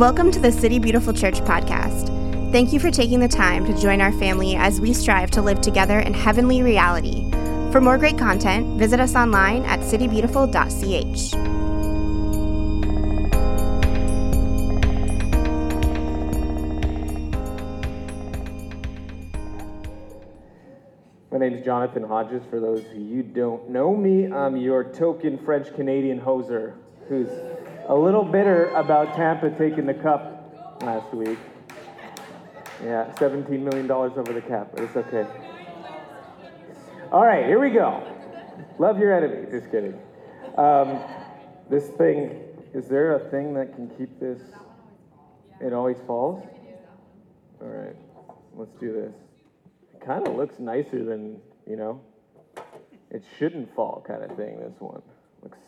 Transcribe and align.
Welcome 0.00 0.30
to 0.30 0.38
the 0.38 0.50
City 0.50 0.78
Beautiful 0.78 1.12
Church 1.12 1.42
podcast. 1.42 2.06
Thank 2.52 2.72
you 2.72 2.80
for 2.80 2.90
taking 2.90 3.20
the 3.20 3.28
time 3.28 3.66
to 3.66 3.78
join 3.78 4.00
our 4.00 4.12
family 4.12 4.56
as 4.56 4.80
we 4.80 4.94
strive 4.94 5.30
to 5.32 5.42
live 5.42 5.60
together 5.60 5.98
in 5.98 6.14
heavenly 6.14 6.62
reality. 6.62 7.30
For 7.70 7.82
more 7.82 7.98
great 7.98 8.16
content, 8.16 8.78
visit 8.78 8.98
us 8.98 9.14
online 9.14 9.62
at 9.66 9.80
citybeautiful.ch. 9.80 11.34
My 21.30 21.36
name 21.36 21.52
is 21.52 21.62
Jonathan 21.62 22.04
Hodges. 22.04 22.42
For 22.48 22.58
those 22.58 22.86
of 22.86 22.96
you 22.96 23.16
who 23.16 23.22
don't 23.22 23.68
know 23.68 23.94
me, 23.94 24.32
I'm 24.32 24.56
your 24.56 24.82
token 24.82 25.36
French 25.44 25.74
Canadian 25.74 26.18
hoser 26.18 26.72
who's 27.06 27.28
a 27.90 27.94
little 27.94 28.22
bitter 28.22 28.66
about 28.68 29.16
Tampa 29.16 29.50
taking 29.50 29.84
the 29.84 29.94
cup 29.94 30.78
last 30.82 31.12
week. 31.12 31.40
Yeah, 32.84 33.12
$17 33.16 33.48
million 33.48 33.90
over 33.90 34.32
the 34.32 34.40
cap, 34.40 34.68
but 34.72 34.84
it's 34.84 34.96
okay. 34.96 35.26
All 37.10 37.26
right, 37.26 37.44
here 37.46 37.58
we 37.58 37.70
go. 37.70 38.00
Love 38.78 39.00
your 39.00 39.12
enemy. 39.12 39.50
Just 39.50 39.72
kidding. 39.72 40.00
Um, 40.56 41.00
this 41.68 41.88
thing, 41.98 42.40
is 42.72 42.86
there 42.86 43.16
a 43.16 43.28
thing 43.28 43.54
that 43.54 43.74
can 43.74 43.90
keep 43.98 44.20
this? 44.20 44.40
It 45.60 45.72
always 45.72 45.98
falls? 46.06 46.46
All 47.60 47.66
right, 47.66 47.96
let's 48.54 48.72
do 48.78 48.92
this. 48.92 49.14
It 49.94 50.06
kind 50.06 50.28
of 50.28 50.36
looks 50.36 50.60
nicer 50.60 51.04
than, 51.04 51.40
you 51.66 51.74
know, 51.74 52.00
it 53.10 53.24
shouldn't 53.36 53.74
fall 53.74 54.04
kind 54.06 54.22
of 54.22 54.36
thing, 54.36 54.60
this 54.60 54.78
one. 54.78 55.02
Looks. 55.42 55.58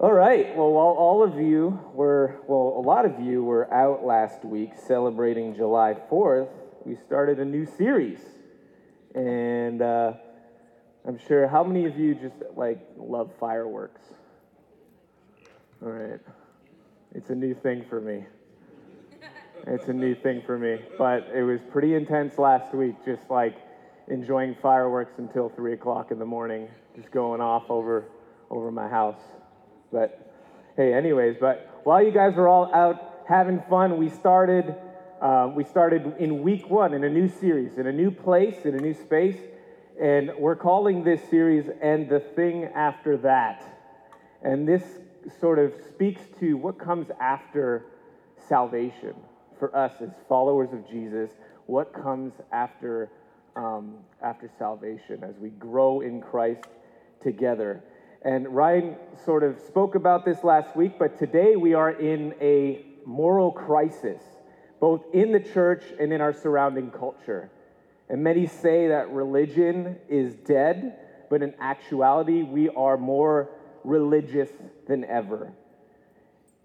All 0.00 0.14
right. 0.14 0.56
Well, 0.56 0.70
while 0.70 0.96
all 0.98 1.22
of 1.22 1.38
you 1.38 1.78
were, 1.92 2.40
well, 2.48 2.74
a 2.74 2.80
lot 2.80 3.04
of 3.04 3.20
you 3.20 3.44
were 3.44 3.70
out 3.70 4.02
last 4.02 4.46
week 4.46 4.70
celebrating 4.74 5.54
July 5.54 5.94
4th, 6.10 6.48
we 6.86 6.96
started 6.96 7.38
a 7.38 7.44
new 7.44 7.66
series. 7.66 8.18
And 9.14 9.82
uh, 9.82 10.14
I'm 11.06 11.18
sure, 11.28 11.46
how 11.48 11.62
many 11.62 11.84
of 11.84 11.98
you 11.98 12.14
just 12.14 12.36
like 12.56 12.80
love 12.96 13.30
fireworks? 13.38 14.00
All 15.82 15.90
right. 15.90 16.20
It's 17.14 17.28
a 17.28 17.34
new 17.34 17.52
thing 17.52 17.84
for 17.90 18.00
me. 18.00 18.24
It's 19.66 19.88
a 19.88 19.92
new 19.92 20.14
thing 20.14 20.40
for 20.46 20.58
me. 20.58 20.78
But 20.96 21.28
it 21.34 21.42
was 21.42 21.60
pretty 21.70 21.94
intense 21.94 22.38
last 22.38 22.72
week, 22.72 22.94
just 23.04 23.28
like 23.28 23.54
enjoying 24.08 24.56
fireworks 24.62 25.18
until 25.18 25.50
3 25.50 25.74
o'clock 25.74 26.10
in 26.10 26.18
the 26.18 26.24
morning, 26.24 26.68
just 26.96 27.10
going 27.10 27.42
off 27.42 27.64
over, 27.68 28.06
over 28.48 28.72
my 28.72 28.88
house. 28.88 29.20
But 29.92 30.32
hey, 30.76 30.94
anyways, 30.94 31.36
but 31.40 31.80
while 31.84 32.02
you 32.02 32.12
guys 32.12 32.34
were 32.36 32.48
all 32.48 32.72
out 32.74 33.22
having 33.28 33.62
fun, 33.68 33.96
we 33.96 34.08
started. 34.08 34.74
Uh, 35.20 35.50
we 35.54 35.64
started 35.64 36.14
in 36.18 36.42
week 36.42 36.70
one 36.70 36.94
in 36.94 37.04
a 37.04 37.08
new 37.08 37.28
series, 37.28 37.76
in 37.76 37.86
a 37.86 37.92
new 37.92 38.10
place, 38.10 38.64
in 38.64 38.74
a 38.74 38.80
new 38.80 38.94
space, 38.94 39.36
and 40.00 40.30
we're 40.38 40.56
calling 40.56 41.04
this 41.04 41.20
series 41.28 41.68
"And 41.82 42.08
the 42.08 42.20
Thing 42.20 42.64
After 42.74 43.16
That." 43.18 43.62
And 44.42 44.66
this 44.66 44.82
sort 45.40 45.58
of 45.58 45.74
speaks 45.88 46.22
to 46.38 46.56
what 46.56 46.78
comes 46.78 47.10
after 47.20 47.84
salvation 48.48 49.14
for 49.58 49.74
us 49.76 49.92
as 50.00 50.10
followers 50.28 50.72
of 50.72 50.88
Jesus. 50.88 51.30
What 51.66 51.92
comes 51.92 52.32
after 52.52 53.10
um, 53.56 53.96
after 54.22 54.50
salvation 54.58 55.22
as 55.22 55.36
we 55.38 55.50
grow 55.50 56.00
in 56.00 56.20
Christ 56.20 56.68
together? 57.22 57.82
And 58.22 58.54
Ryan 58.54 58.96
sort 59.24 59.42
of 59.42 59.58
spoke 59.66 59.94
about 59.94 60.26
this 60.26 60.44
last 60.44 60.76
week, 60.76 60.98
but 60.98 61.18
today 61.18 61.56
we 61.56 61.72
are 61.72 61.90
in 61.90 62.34
a 62.40 62.84
moral 63.06 63.50
crisis, 63.50 64.20
both 64.78 65.02
in 65.14 65.32
the 65.32 65.40
church 65.40 65.84
and 65.98 66.12
in 66.12 66.20
our 66.20 66.34
surrounding 66.34 66.90
culture. 66.90 67.50
And 68.10 68.22
many 68.22 68.46
say 68.46 68.88
that 68.88 69.10
religion 69.10 69.96
is 70.08 70.34
dead, 70.34 70.98
but 71.30 71.42
in 71.42 71.54
actuality, 71.60 72.42
we 72.42 72.68
are 72.68 72.98
more 72.98 73.48
religious 73.84 74.50
than 74.86 75.04
ever. 75.06 75.54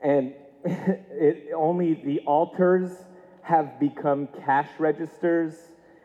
And 0.01 0.33
it, 0.65 1.53
only 1.55 1.93
the 1.93 2.19
altars 2.25 2.91
have 3.43 3.79
become 3.79 4.27
cash 4.45 4.67
registers 4.77 5.53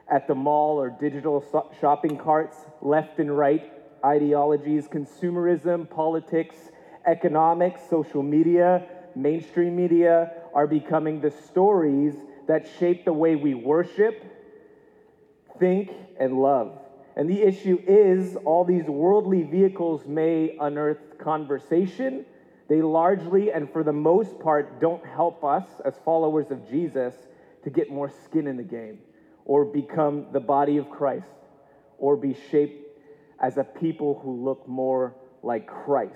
at 0.09 0.29
the 0.29 0.35
mall 0.35 0.81
or 0.81 0.91
digital 0.91 1.45
shopping 1.81 2.19
carts 2.19 2.57
left 2.83 3.19
and 3.19 3.37
right 3.37 3.80
ideologies, 4.05 4.89
consumerism, 4.89 5.89
politics, 5.89 6.57
economics, 7.07 7.81
social 7.89 8.23
media, 8.23 8.87
mainstream 9.15 9.77
media 9.77 10.33
are 10.55 10.67
becoming 10.67 11.21
the 11.21 11.31
stories 11.31 12.15
that 12.47 12.67
shape 12.79 13.05
the 13.05 13.13
way 13.13 13.37
we 13.37 13.55
worship, 13.55 14.25
think, 15.59 15.93
and 16.19 16.41
love. 16.41 16.79
And 17.17 17.29
the 17.29 17.43
issue 17.43 17.79
is 17.87 18.37
all 18.45 18.65
these 18.65 18.87
worldly 18.87 19.43
vehicles 19.43 20.07
may 20.07 20.57
unearth 20.61 21.19
conversation. 21.19 22.25
They 22.69 22.83
largely 22.83 23.53
and 23.53 23.71
for 23.71 23.83
the 23.83 23.93
most 23.93 24.39
part 24.41 24.81
don't 24.81 25.05
help 25.05 25.45
us 25.45 25.67
as 25.85 25.95
followers 26.05 26.51
of 26.51 26.69
Jesus 26.71 27.15
to 27.65 27.71
get 27.71 27.91
more 27.91 28.11
skin 28.25 28.47
in 28.47 28.57
the 28.57 28.63
game 28.63 29.01
or 29.45 29.65
become 29.65 30.27
the 30.33 30.41
body 30.41 30.77
of 30.77 30.89
Christ 30.89 31.27
or 31.99 32.17
be 32.17 32.37
shaped 32.51 32.90
as 33.41 33.57
a 33.57 33.65
people 33.65 34.21
who 34.23 34.45
look 34.45 34.67
more 34.69 35.15
like 35.43 35.67
Christ. 35.67 36.15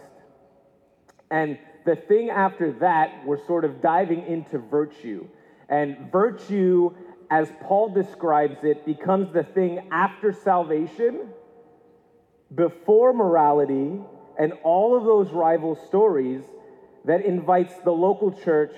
And 1.31 1.59
the 1.85 1.97
thing 1.97 2.31
after 2.31 2.73
that, 2.81 3.25
we're 3.27 3.45
sort 3.47 3.65
of 3.65 3.81
diving 3.81 4.27
into 4.27 4.59
virtue. 4.59 5.27
And 5.69 6.11
virtue, 6.13 6.95
as 7.31 7.51
Paul 7.63 7.89
describes 7.91 8.59
it, 8.63 8.84
becomes 8.84 9.33
the 9.33 9.43
thing 9.43 9.89
after 9.91 10.33
salvation, 10.33 11.29
before 12.55 13.13
morality, 13.13 14.01
and 14.39 14.53
all 14.63 14.97
of 14.97 15.05
those 15.05 15.31
rival 15.31 15.77
stories 15.89 16.43
that 17.05 17.25
invites 17.25 17.75
the 17.84 17.93
local 17.93 18.33
church 18.33 18.75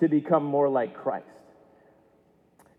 to 0.00 0.08
become 0.08 0.44
more 0.44 0.68
like 0.68 0.94
Christ. 0.94 1.26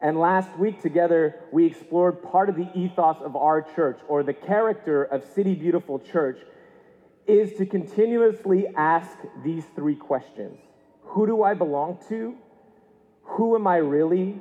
And 0.04 0.20
last 0.20 0.60
week 0.60 0.82
together, 0.82 1.40
we 1.54 1.66
explored 1.66 2.22
part 2.22 2.50
of 2.50 2.58
the 2.58 2.68
ethos 2.76 3.22
of 3.22 3.38
our 3.38 3.62
church, 3.62 4.02
or 4.10 4.22
the 4.22 4.34
character 4.34 5.06
of 5.06 5.24
City 5.24 5.56
Beautiful 5.56 5.98
Church, 5.98 6.40
is 7.26 7.54
to 7.54 7.66
continuously 7.66 8.68
ask 8.76 9.18
these 9.46 9.64
three 9.76 9.96
questions 9.96 10.60
Who 11.04 11.26
do 11.26 11.42
I 11.42 11.54
belong 11.54 12.00
to? 12.10 12.36
Who 13.24 13.56
am 13.56 13.66
I 13.66 13.78
really? 13.78 14.38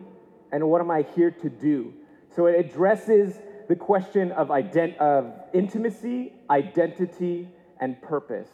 And 0.51 0.69
what 0.69 0.81
am 0.81 0.91
I 0.91 1.07
here 1.15 1.31
to 1.31 1.49
do? 1.49 1.95
So 2.35 2.47
it 2.47 2.59
addresses 2.59 3.39
the 3.69 3.77
question 3.77 4.33
of, 4.33 4.49
ident- 4.49 4.97
of 4.97 5.33
intimacy, 5.55 6.33
identity, 6.51 7.49
and 7.81 8.03
purpose. 8.03 8.49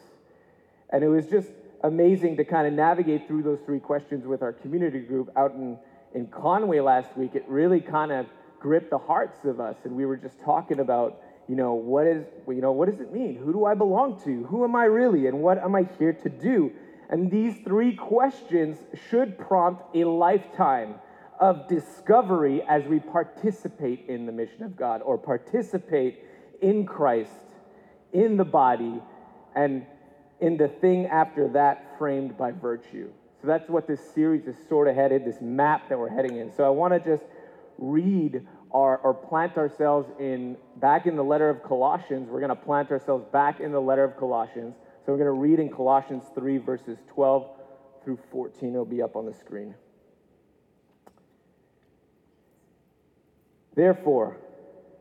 And 0.91 1.03
it 1.03 1.07
was 1.07 1.25
just 1.25 1.49
amazing 1.83 2.37
to 2.37 2.45
kind 2.45 2.67
of 2.67 2.73
navigate 2.73 3.27
through 3.27 3.41
those 3.41 3.59
three 3.65 3.79
questions 3.79 4.27
with 4.27 4.43
our 4.43 4.53
community 4.53 4.99
group 4.99 5.31
out 5.35 5.53
in 5.55 5.79
in 6.13 6.27
Conway 6.27 6.79
last 6.79 7.15
week, 7.17 7.35
it 7.35 7.45
really 7.47 7.81
kind 7.81 8.11
of 8.11 8.25
gripped 8.59 8.89
the 8.89 8.97
hearts 8.97 9.45
of 9.45 9.59
us. 9.59 9.75
And 9.83 9.95
we 9.95 10.05
were 10.05 10.17
just 10.17 10.39
talking 10.41 10.79
about, 10.79 11.21
you 11.47 11.55
know, 11.55 11.73
what 11.73 12.07
is, 12.07 12.25
you 12.47 12.61
know, 12.61 12.71
what 12.71 12.89
does 12.89 12.99
it 12.99 13.13
mean? 13.13 13.35
Who 13.35 13.53
do 13.53 13.65
I 13.65 13.73
belong 13.73 14.21
to? 14.23 14.43
Who 14.45 14.63
am 14.63 14.75
I 14.75 14.85
really? 14.85 15.27
And 15.27 15.41
what 15.41 15.57
am 15.57 15.75
I 15.75 15.87
here 15.97 16.13
to 16.13 16.29
do? 16.29 16.71
And 17.09 17.31
these 17.31 17.55
three 17.65 17.95
questions 17.95 18.77
should 19.09 19.37
prompt 19.37 19.95
a 19.95 20.03
lifetime 20.03 20.95
of 21.39 21.67
discovery 21.67 22.61
as 22.63 22.83
we 22.85 22.99
participate 22.99 24.05
in 24.07 24.25
the 24.25 24.31
mission 24.31 24.63
of 24.63 24.75
God 24.75 25.01
or 25.01 25.17
participate 25.17 26.19
in 26.61 26.85
Christ, 26.85 27.31
in 28.11 28.37
the 28.37 28.45
body, 28.45 29.01
and 29.55 29.85
in 30.39 30.57
the 30.57 30.67
thing 30.67 31.07
after 31.07 31.47
that 31.49 31.97
framed 31.97 32.37
by 32.37 32.51
virtue. 32.51 33.09
So 33.41 33.47
that's 33.47 33.69
what 33.69 33.87
this 33.87 34.01
series 34.13 34.47
is 34.47 34.55
sort 34.67 34.87
of 34.87 34.95
headed, 34.95 35.25
this 35.25 35.39
map 35.41 35.87
that 35.89 35.97
we're 35.97 36.09
heading 36.09 36.37
in. 36.37 36.51
So 36.51 36.65
I 36.65 36.69
want 36.69 36.93
to 36.93 36.99
just 36.99 37.23
read 37.77 38.45
our, 38.71 38.97
or 38.97 39.13
plant 39.13 39.57
ourselves 39.57 40.09
in 40.19 40.57
back 40.75 41.05
in 41.05 41.15
the 41.15 41.23
letter 41.23 41.49
of 41.49 41.63
Colossians. 41.63 42.29
We're 42.29 42.41
going 42.41 42.49
to 42.49 42.55
plant 42.55 42.91
ourselves 42.91 43.25
back 43.31 43.61
in 43.61 43.71
the 43.71 43.79
letter 43.79 44.03
of 44.03 44.17
Colossians. 44.17 44.75
So 45.05 45.13
we're 45.13 45.17
going 45.17 45.27
to 45.27 45.31
read 45.31 45.59
in 45.59 45.69
Colossians 45.69 46.23
3, 46.35 46.57
verses 46.57 46.97
12 47.13 47.49
through 48.03 48.19
14. 48.31 48.69
It'll 48.69 48.85
be 48.85 49.01
up 49.01 49.15
on 49.15 49.25
the 49.25 49.33
screen. 49.33 49.73
Therefore, 53.75 54.37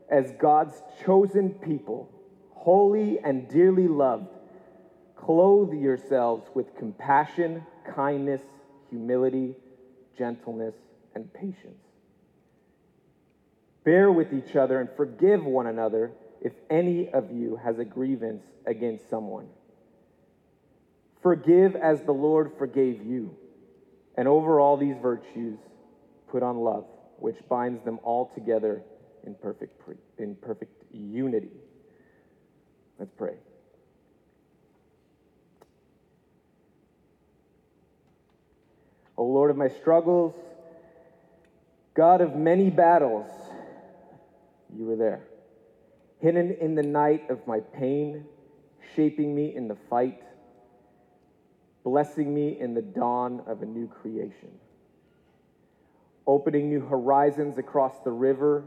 as 0.09 0.31
God's 0.39 0.81
chosen 1.05 1.51
people, 1.51 2.09
holy 2.53 3.19
and 3.19 3.49
dearly 3.49 3.89
loved, 3.89 4.29
clothe 5.17 5.73
yourselves 5.73 6.49
with 6.55 6.77
compassion 6.77 7.67
kindness, 7.95 8.43
humility, 8.91 9.55
gentleness, 10.17 10.75
and 11.15 11.33
patience. 11.33 11.83
Bear 13.85 14.13
with 14.13 14.33
each 14.33 14.57
other 14.57 14.81
and 14.81 14.89
forgive 14.97 15.45
one 15.45 15.67
another 15.67 16.13
if 16.43 16.53
any 16.71 17.09
of 17.11 17.33
you 17.33 17.57
has 17.57 17.79
a 17.79 17.85
grievance 17.85 18.45
against 18.67 19.09
someone. 19.09 19.47
Forgive 21.23 21.75
as 21.75 22.03
the 22.03 22.13
Lord 22.13 22.53
forgave 22.59 23.05
you. 23.05 23.37
And 24.17 24.29
over 24.29 24.61
all 24.61 24.77
these 24.77 24.97
virtues, 25.01 25.59
put 26.31 26.43
on 26.43 26.59
love, 26.59 26.85
which 27.19 27.37
binds 27.49 27.85
them 27.85 27.99
all 28.03 28.31
together 28.35 28.83
in 29.25 29.35
perfect, 29.35 29.79
pre- 29.79 29.97
in 30.19 30.35
perfect 30.37 30.85
unity. 30.93 31.51
Let's 32.99 33.13
pray. 33.17 33.35
O 39.19 39.25
Lord 39.25 39.51
of 39.51 39.57
my 39.57 39.69
struggles, 39.69 40.33
God 41.93 42.21
of 42.21 42.37
many 42.37 42.71
battles, 42.71 43.27
you 44.73 44.85
were 44.85 44.95
there. 44.95 45.25
Hidden 46.21 46.53
in 46.61 46.77
the 46.77 46.85
night 46.85 47.29
of 47.29 47.45
my 47.45 47.59
pain, 47.59 48.25
shaping 48.95 49.35
me 49.35 49.55
in 49.55 49.67
the 49.67 49.75
fight, 49.91 50.23
blessing 51.83 52.33
me 52.33 52.61
in 52.61 52.75
the 52.75 52.83
dawn 52.83 53.43
of 53.49 53.61
a 53.63 53.67
new 53.67 53.89
creation, 53.89 54.51
opening 56.25 56.69
new 56.69 56.81
horizons 56.81 57.59
across 57.59 57.99
the 58.05 58.13
river, 58.13 58.63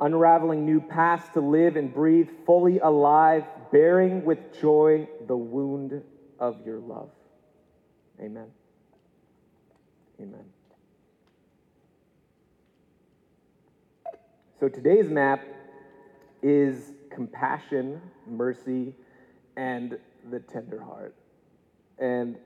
unraveling 0.00 0.64
new 0.64 0.80
paths 0.80 1.28
to 1.30 1.40
live 1.40 1.74
and 1.74 1.92
breathe 1.92 2.28
fully 2.46 2.78
alive, 2.78 3.44
bearing 3.72 4.24
with 4.24 4.38
joy 4.60 5.08
the 5.26 5.36
wound 5.36 6.00
of 6.38 6.64
your 6.64 6.78
love. 6.78 7.10
Amen. 8.20 8.46
Amen. 10.20 10.44
So 14.60 14.68
today's 14.68 15.10
map 15.10 15.44
is 16.42 16.92
compassion, 17.10 18.00
mercy, 18.26 18.94
and 19.56 19.98
the 20.30 20.40
tender 20.40 20.82
heart. 20.82 21.14
And 21.98 22.36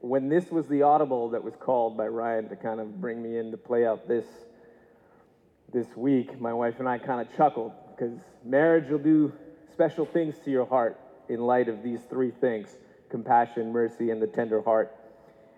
when 0.00 0.28
this 0.28 0.50
was 0.50 0.68
the 0.68 0.82
audible 0.82 1.30
that 1.30 1.42
was 1.42 1.54
called 1.56 1.96
by 1.96 2.08
Ryan 2.08 2.48
to 2.50 2.56
kind 2.56 2.80
of 2.80 3.00
bring 3.00 3.22
me 3.22 3.38
in 3.38 3.50
to 3.50 3.56
play 3.56 3.86
out 3.86 4.06
this 4.06 4.26
this 5.72 5.96
week, 5.96 6.40
my 6.40 6.52
wife 6.52 6.78
and 6.78 6.88
I 6.88 6.98
kind 6.98 7.20
of 7.20 7.34
chuckled 7.36 7.72
because 7.90 8.18
marriage 8.44 8.88
will 8.90 8.98
do 8.98 9.32
special 9.72 10.04
things 10.04 10.36
to 10.44 10.50
your 10.50 10.66
heart 10.66 11.00
in 11.28 11.40
light 11.40 11.68
of 11.68 11.82
these 11.82 12.00
three 12.02 12.30
things 12.30 12.76
compassion, 13.08 13.72
mercy, 13.72 14.10
and 14.10 14.20
the 14.20 14.26
tender 14.26 14.60
heart. 14.60 14.94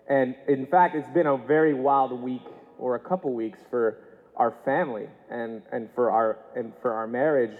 And 0.09 0.35
in 0.47 0.65
fact, 0.65 0.95
it's 0.95 1.09
been 1.09 1.27
a 1.27 1.37
very 1.37 1.73
wild 1.73 2.11
week 2.11 2.45
or 2.77 2.95
a 2.95 2.99
couple 2.99 3.33
weeks 3.33 3.59
for 3.69 3.99
our 4.35 4.55
family 4.63 5.07
and, 5.29 5.61
and, 5.71 5.89
for, 5.95 6.11
our, 6.11 6.37
and 6.55 6.73
for 6.81 6.93
our 6.93 7.07
marriage. 7.07 7.57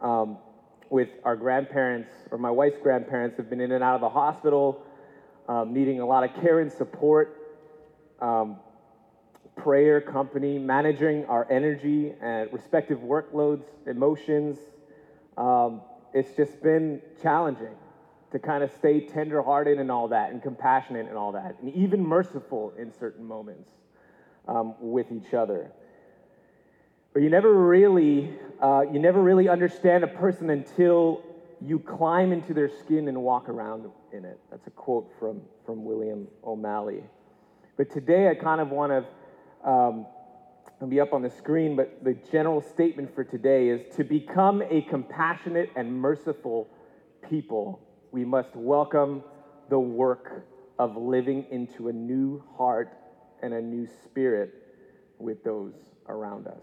Um, 0.00 0.38
with 0.90 1.08
our 1.24 1.36
grandparents, 1.36 2.10
or 2.32 2.38
my 2.38 2.50
wife's 2.50 2.78
grandparents, 2.82 3.36
have 3.36 3.48
been 3.48 3.60
in 3.60 3.72
and 3.72 3.82
out 3.82 3.94
of 3.94 4.00
the 4.00 4.08
hospital, 4.08 4.82
um, 5.48 5.72
needing 5.72 6.00
a 6.00 6.06
lot 6.06 6.24
of 6.24 6.34
care 6.42 6.60
and 6.60 6.70
support, 6.70 7.36
um, 8.20 8.56
prayer, 9.56 10.00
company, 10.00 10.58
managing 10.58 11.24
our 11.26 11.46
energy 11.50 12.12
and 12.20 12.52
respective 12.52 12.98
workloads, 12.98 13.62
emotions. 13.86 14.58
Um, 15.38 15.80
it's 16.12 16.36
just 16.36 16.60
been 16.60 17.00
challenging 17.22 17.76
to 18.32 18.38
kind 18.38 18.62
of 18.62 18.70
stay 18.72 19.00
tenderhearted 19.00 19.78
and 19.78 19.90
all 19.90 20.08
that, 20.08 20.30
and 20.30 20.42
compassionate 20.42 21.06
and 21.06 21.16
all 21.16 21.32
that, 21.32 21.56
and 21.60 21.74
even 21.74 22.04
merciful 22.04 22.72
in 22.78 22.92
certain 22.92 23.24
moments 23.24 23.70
um, 24.46 24.74
with 24.80 25.10
each 25.12 25.34
other. 25.34 25.72
But 27.12 27.22
you 27.22 27.30
never 27.30 27.52
really, 27.52 28.32
uh, 28.62 28.82
you 28.92 29.00
never 29.00 29.20
really 29.20 29.48
understand 29.48 30.04
a 30.04 30.06
person 30.06 30.50
until 30.50 31.24
you 31.60 31.78
climb 31.78 32.32
into 32.32 32.54
their 32.54 32.68
skin 32.68 33.08
and 33.08 33.20
walk 33.22 33.48
around 33.48 33.86
in 34.12 34.24
it. 34.24 34.38
That's 34.50 34.66
a 34.66 34.70
quote 34.70 35.10
from, 35.18 35.42
from 35.66 35.84
William 35.84 36.28
O'Malley. 36.44 37.02
But 37.76 37.90
today 37.90 38.28
I 38.28 38.34
kind 38.34 38.60
of 38.60 38.70
want 38.70 38.92
to, 38.92 39.68
um, 39.68 40.06
it'll 40.76 40.88
be 40.88 41.00
up 41.00 41.12
on 41.12 41.22
the 41.22 41.30
screen, 41.30 41.76
but 41.76 42.02
the 42.04 42.14
general 42.30 42.60
statement 42.60 43.14
for 43.14 43.24
today 43.24 43.68
is 43.68 43.94
to 43.96 44.04
become 44.04 44.62
a 44.62 44.82
compassionate 44.82 45.70
and 45.76 45.92
merciful 45.92 46.68
people 47.28 47.80
we 48.12 48.24
must 48.24 48.54
welcome 48.56 49.22
the 49.68 49.78
work 49.78 50.44
of 50.78 50.96
living 50.96 51.46
into 51.50 51.88
a 51.88 51.92
new 51.92 52.42
heart 52.56 52.96
and 53.42 53.54
a 53.54 53.60
new 53.60 53.86
spirit 54.04 54.52
with 55.18 55.44
those 55.44 55.74
around 56.08 56.46
us. 56.46 56.62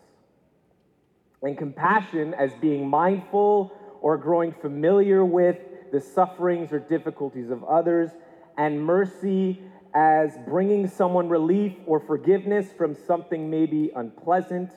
And 1.41 1.57
compassion 1.57 2.33
as 2.33 2.51
being 2.55 2.89
mindful 2.89 3.71
or 4.01 4.17
growing 4.17 4.51
familiar 4.51 5.23
with 5.23 5.57
the 5.91 6.01
sufferings 6.01 6.73
or 6.73 6.79
difficulties 6.79 7.49
of 7.49 7.63
others, 7.63 8.11
and 8.57 8.83
mercy 8.83 9.61
as 9.93 10.37
bringing 10.45 10.87
someone 10.87 11.29
relief 11.29 11.73
or 11.85 11.99
forgiveness 11.99 12.67
from 12.77 12.93
something 12.93 13.49
maybe 13.49 13.91
unpleasant, 13.95 14.71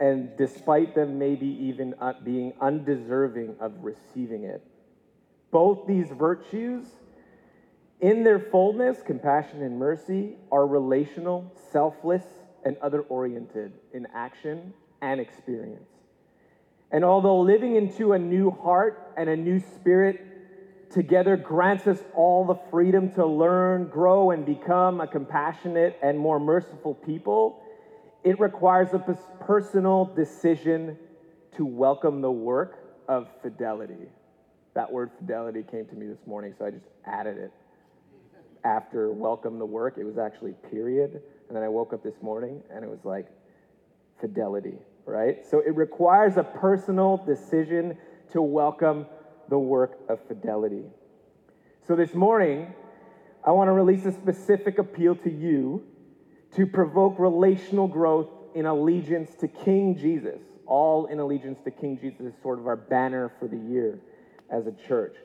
and 0.00 0.36
despite 0.36 0.94
them 0.94 1.18
maybe 1.18 1.46
even 1.46 1.94
uh, 2.00 2.14
being 2.24 2.52
undeserving 2.60 3.56
of 3.60 3.72
receiving 3.82 4.44
it. 4.44 4.62
Both 5.50 5.86
these 5.86 6.08
virtues, 6.10 6.86
in 8.00 8.22
their 8.22 8.38
fullness, 8.38 9.02
compassion 9.02 9.62
and 9.62 9.78
mercy, 9.78 10.36
are 10.52 10.66
relational, 10.66 11.52
selfless, 11.72 12.24
and 12.64 12.76
other 12.78 13.00
oriented 13.02 13.72
in 13.92 14.06
action 14.14 14.72
and 15.00 15.20
experience. 15.20 15.88
And 16.90 17.04
although 17.04 17.40
living 17.40 17.76
into 17.76 18.12
a 18.12 18.18
new 18.18 18.50
heart 18.50 19.12
and 19.16 19.28
a 19.28 19.36
new 19.36 19.58
spirit 19.60 20.20
together 20.90 21.36
grants 21.36 21.86
us 21.86 22.02
all 22.14 22.46
the 22.46 22.54
freedom 22.70 23.10
to 23.12 23.26
learn, 23.26 23.88
grow, 23.88 24.30
and 24.30 24.46
become 24.46 25.00
a 25.00 25.06
compassionate 25.06 25.98
and 26.02 26.18
more 26.18 26.40
merciful 26.40 26.94
people, 26.94 27.62
it 28.28 28.38
requires 28.38 28.92
a 28.92 28.98
personal 29.40 30.04
decision 30.04 30.98
to 31.56 31.64
welcome 31.64 32.20
the 32.20 32.30
work 32.30 32.76
of 33.08 33.26
fidelity. 33.40 34.06
That 34.74 34.92
word 34.92 35.10
fidelity 35.18 35.62
came 35.62 35.86
to 35.86 35.94
me 35.94 36.06
this 36.06 36.26
morning, 36.26 36.52
so 36.58 36.66
I 36.66 36.70
just 36.70 36.84
added 37.06 37.38
it 37.38 37.50
after 38.64 39.10
welcome 39.12 39.58
the 39.58 39.64
work. 39.64 39.96
It 39.96 40.04
was 40.04 40.18
actually 40.18 40.52
period. 40.70 41.22
And 41.48 41.56
then 41.56 41.62
I 41.62 41.68
woke 41.68 41.94
up 41.94 42.02
this 42.02 42.20
morning 42.20 42.60
and 42.70 42.84
it 42.84 42.90
was 42.90 43.02
like 43.02 43.28
fidelity, 44.20 44.76
right? 45.06 45.38
So 45.50 45.60
it 45.60 45.74
requires 45.74 46.36
a 46.36 46.44
personal 46.44 47.16
decision 47.24 47.96
to 48.32 48.42
welcome 48.42 49.06
the 49.48 49.58
work 49.58 50.00
of 50.10 50.20
fidelity. 50.28 50.84
So 51.86 51.96
this 51.96 52.12
morning, 52.12 52.74
I 53.42 53.52
want 53.52 53.68
to 53.68 53.72
release 53.72 54.04
a 54.04 54.12
specific 54.12 54.76
appeal 54.76 55.14
to 55.16 55.30
you 55.30 55.82
to 56.56 56.66
provoke 56.66 57.18
relational 57.18 57.88
growth 57.88 58.28
in 58.54 58.66
allegiance 58.66 59.34
to 59.36 59.48
King 59.48 59.96
Jesus. 59.96 60.40
All 60.66 61.06
in 61.06 61.18
allegiance 61.18 61.60
to 61.64 61.70
King 61.70 61.98
Jesus 62.00 62.20
is 62.20 62.34
sort 62.42 62.58
of 62.58 62.66
our 62.66 62.76
banner 62.76 63.32
for 63.38 63.48
the 63.48 63.56
year 63.56 63.98
as 64.50 64.66
a 64.66 64.72
church. 64.86 65.16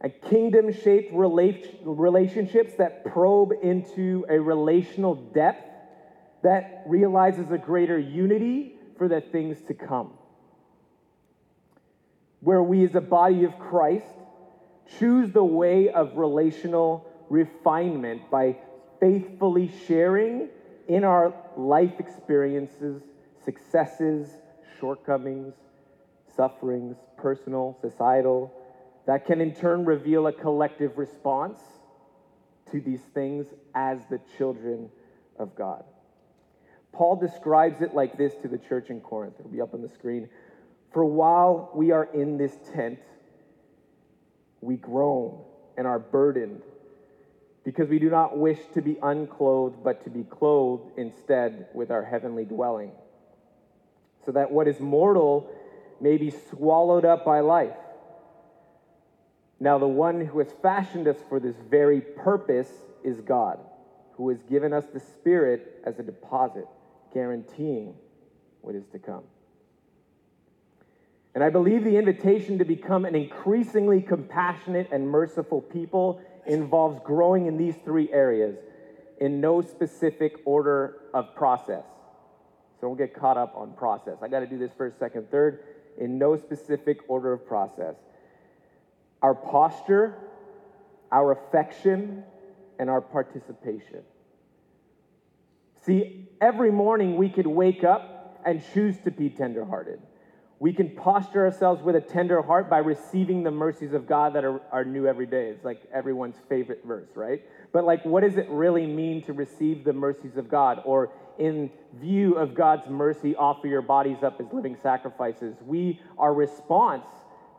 And 0.00 0.12
kingdom 0.28 0.72
shaped 0.72 1.12
relationships 1.12 2.74
that 2.78 3.04
probe 3.04 3.52
into 3.62 4.26
a 4.28 4.38
relational 4.38 5.14
depth 5.14 5.64
that 6.42 6.82
realizes 6.86 7.50
a 7.50 7.58
greater 7.58 7.98
unity 7.98 8.74
for 8.98 9.08
the 9.08 9.20
things 9.20 9.58
to 9.68 9.74
come. 9.74 10.12
Where 12.40 12.62
we, 12.62 12.84
as 12.84 12.94
a 12.94 13.00
body 13.00 13.44
of 13.44 13.58
Christ, 13.58 14.06
choose 14.98 15.32
the 15.32 15.44
way 15.44 15.88
of 15.88 16.16
relational 16.16 17.10
refinement 17.28 18.30
by 18.30 18.58
faithfully 19.00 19.72
sharing 19.86 20.48
in 20.88 21.04
our 21.04 21.34
life 21.56 21.98
experiences, 21.98 23.02
successes, 23.44 24.28
shortcomings, 24.80 25.54
sufferings, 26.36 26.96
personal, 27.16 27.76
societal, 27.80 28.52
that 29.06 29.24
can 29.26 29.40
in 29.40 29.54
turn 29.54 29.84
reveal 29.84 30.26
a 30.26 30.32
collective 30.32 30.98
response 30.98 31.58
to 32.70 32.80
these 32.80 33.02
things 33.14 33.46
as 33.74 34.00
the 34.10 34.20
children 34.36 34.90
of 35.38 35.54
God. 35.54 35.84
Paul 36.92 37.16
describes 37.16 37.82
it 37.82 37.94
like 37.94 38.16
this 38.16 38.34
to 38.42 38.48
the 38.48 38.58
church 38.58 38.90
in 38.90 39.00
Corinth. 39.00 39.34
It'll 39.38 39.50
be 39.50 39.60
up 39.60 39.74
on 39.74 39.82
the 39.82 39.88
screen. 39.88 40.28
For 40.92 41.04
while 41.04 41.70
we 41.74 41.90
are 41.90 42.04
in 42.04 42.38
this 42.38 42.56
tent, 42.72 43.00
we 44.60 44.76
groan 44.76 45.44
and 45.76 45.86
are 45.86 45.98
burdened 45.98 46.62
because 47.66 47.88
we 47.88 47.98
do 47.98 48.08
not 48.08 48.38
wish 48.38 48.60
to 48.74 48.80
be 48.80 48.96
unclothed, 49.02 49.82
but 49.82 50.04
to 50.04 50.08
be 50.08 50.22
clothed 50.22 50.88
instead 50.96 51.66
with 51.74 51.90
our 51.90 52.04
heavenly 52.04 52.44
dwelling, 52.44 52.92
so 54.24 54.30
that 54.30 54.52
what 54.52 54.68
is 54.68 54.78
mortal 54.78 55.50
may 56.00 56.16
be 56.16 56.30
swallowed 56.30 57.04
up 57.04 57.24
by 57.24 57.40
life. 57.40 57.76
Now, 59.58 59.78
the 59.78 59.88
one 59.88 60.24
who 60.24 60.38
has 60.38 60.52
fashioned 60.62 61.08
us 61.08 61.16
for 61.28 61.40
this 61.40 61.56
very 61.68 62.00
purpose 62.00 62.70
is 63.02 63.20
God, 63.20 63.58
who 64.12 64.28
has 64.28 64.40
given 64.44 64.72
us 64.72 64.84
the 64.94 65.00
Spirit 65.00 65.82
as 65.84 65.98
a 65.98 66.04
deposit, 66.04 66.68
guaranteeing 67.12 67.96
what 68.60 68.76
is 68.76 68.86
to 68.92 69.00
come. 69.00 69.24
And 71.34 71.42
I 71.42 71.50
believe 71.50 71.82
the 71.82 71.96
invitation 71.96 72.58
to 72.58 72.64
become 72.64 73.04
an 73.04 73.16
increasingly 73.16 74.02
compassionate 74.02 74.88
and 74.92 75.08
merciful 75.08 75.60
people 75.60 76.20
involves 76.46 77.00
growing 77.04 77.46
in 77.46 77.56
these 77.56 77.74
three 77.84 78.10
areas 78.12 78.56
in 79.20 79.40
no 79.40 79.62
specific 79.62 80.36
order 80.44 80.96
of 81.14 81.34
process. 81.34 81.84
So 82.80 82.88
don't 82.88 82.98
get 82.98 83.14
caught 83.14 83.36
up 83.36 83.54
on 83.56 83.72
process. 83.72 84.16
I 84.22 84.28
got 84.28 84.40
to 84.40 84.46
do 84.46 84.58
this 84.58 84.70
first, 84.76 84.98
second, 84.98 85.30
third, 85.30 85.60
in 85.98 86.18
no 86.18 86.36
specific 86.36 86.98
order 87.08 87.32
of 87.32 87.46
process. 87.46 87.94
Our 89.22 89.34
posture, 89.34 90.14
our 91.10 91.32
affection, 91.32 92.24
and 92.78 92.90
our 92.90 93.00
participation. 93.00 94.02
See, 95.84 96.28
every 96.40 96.70
morning 96.70 97.16
we 97.16 97.30
could 97.30 97.46
wake 97.46 97.84
up 97.84 98.40
and 98.44 98.62
choose 98.74 98.98
to 99.04 99.10
be 99.10 99.30
tenderhearted. 99.30 100.00
We 100.58 100.72
can 100.72 100.90
posture 100.96 101.44
ourselves 101.44 101.82
with 101.82 101.96
a 101.96 102.00
tender 102.00 102.40
heart 102.40 102.70
by 102.70 102.78
receiving 102.78 103.42
the 103.42 103.50
mercies 103.50 103.92
of 103.92 104.06
God 104.06 104.34
that 104.34 104.44
are, 104.44 104.62
are 104.72 104.86
new 104.86 105.06
every 105.06 105.26
day. 105.26 105.48
It's 105.48 105.64
like 105.64 105.82
everyone's 105.92 106.36
favorite 106.48 106.82
verse, 106.86 107.10
right? 107.14 107.42
But, 107.72 107.84
like, 107.84 108.02
what 108.06 108.22
does 108.22 108.38
it 108.38 108.48
really 108.48 108.86
mean 108.86 109.22
to 109.24 109.34
receive 109.34 109.84
the 109.84 109.92
mercies 109.92 110.38
of 110.38 110.48
God? 110.48 110.80
Or, 110.86 111.10
in 111.38 111.70
view 112.00 112.36
of 112.36 112.54
God's 112.54 112.88
mercy, 112.88 113.36
offer 113.36 113.66
your 113.66 113.82
bodies 113.82 114.22
up 114.22 114.40
as 114.40 114.46
living 114.50 114.78
sacrifices. 114.82 115.56
We, 115.60 116.00
our 116.16 116.32
response 116.32 117.04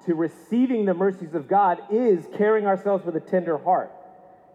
to 0.07 0.15
receiving 0.15 0.85
the 0.85 0.95
mercies 0.95 1.35
of 1.35 1.47
God 1.47 1.79
is 1.91 2.25
carrying 2.35 2.65
ourselves 2.65 3.05
with 3.05 3.15
a 3.15 3.19
tender 3.19 3.59
heart, 3.59 3.91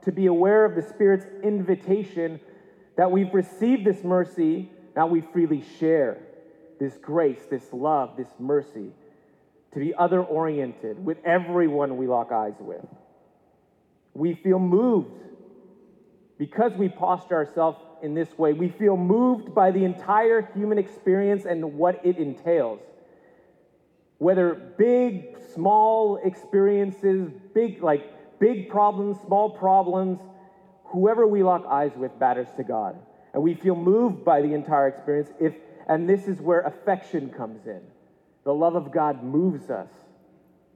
to 0.03 0.11
be 0.11 0.27
aware 0.27 0.65
of 0.65 0.75
the 0.75 0.83
Spirit's 0.83 1.27
invitation 1.45 2.41
that 2.97 3.09
we've 3.09 3.33
received 3.33 3.85
this 3.85 4.03
mercy, 4.03 4.69
now 4.97 5.07
we 5.07 5.21
freely 5.21 5.63
share 5.79 6.19
this 6.79 6.99
grace, 6.99 7.41
this 7.51 7.73
love, 7.73 8.17
this 8.17 8.29
mercy, 8.39 8.91
to 9.73 9.79
be 9.79 9.95
other 9.95 10.23
oriented 10.23 11.05
with 11.05 11.19
everyone 11.25 11.97
we 11.97 12.07
lock 12.07 12.33
eyes 12.33 12.55
with. 12.61 12.85
We 14.15 14.35
feel 14.35 14.59
moved 14.59 15.21
because 16.39 16.73
we 16.73 16.89
posture 16.89 17.37
ourselves 17.37 17.79
in 18.03 18.15
this 18.15 18.37
way. 18.37 18.53
We 18.53 18.69
feel 18.69 18.97
moved 18.97 19.55
by 19.55 19.71
the 19.71 19.85
entire 19.85 20.43
human 20.55 20.77
experience 20.77 21.45
and 21.45 21.75
what 21.75 22.05
it 22.05 22.19
entails. 22.19 22.81
Whether 24.19 24.55
big, 24.55 25.37
small 25.55 26.21
experiences, 26.23 27.31
big, 27.55 27.83
like 27.83 28.39
big 28.39 28.69
problems, 28.69 29.19
small 29.25 29.51
problems, 29.51 30.19
whoever 30.87 31.27
we 31.27 31.43
lock 31.43 31.65
eyes 31.67 31.93
with 31.97 32.13
matters 32.21 32.49
to 32.57 32.65
God. 32.65 32.99
And 33.33 33.43
we 33.43 33.55
feel 33.55 33.75
moved 33.75 34.25
by 34.25 34.43
the 34.43 34.53
entire 34.53 34.89
experience 34.89 35.31
if 35.41 35.55
and 35.89 36.09
this 36.09 36.27
is 36.29 36.41
where 36.41 36.61
affection 36.61 37.31
comes 37.31 37.67
in. 37.67 37.81
The 38.45 38.55
love 38.55 38.75
of 38.75 38.93
God 38.93 39.23
moves 39.23 39.71
us. 39.71 39.91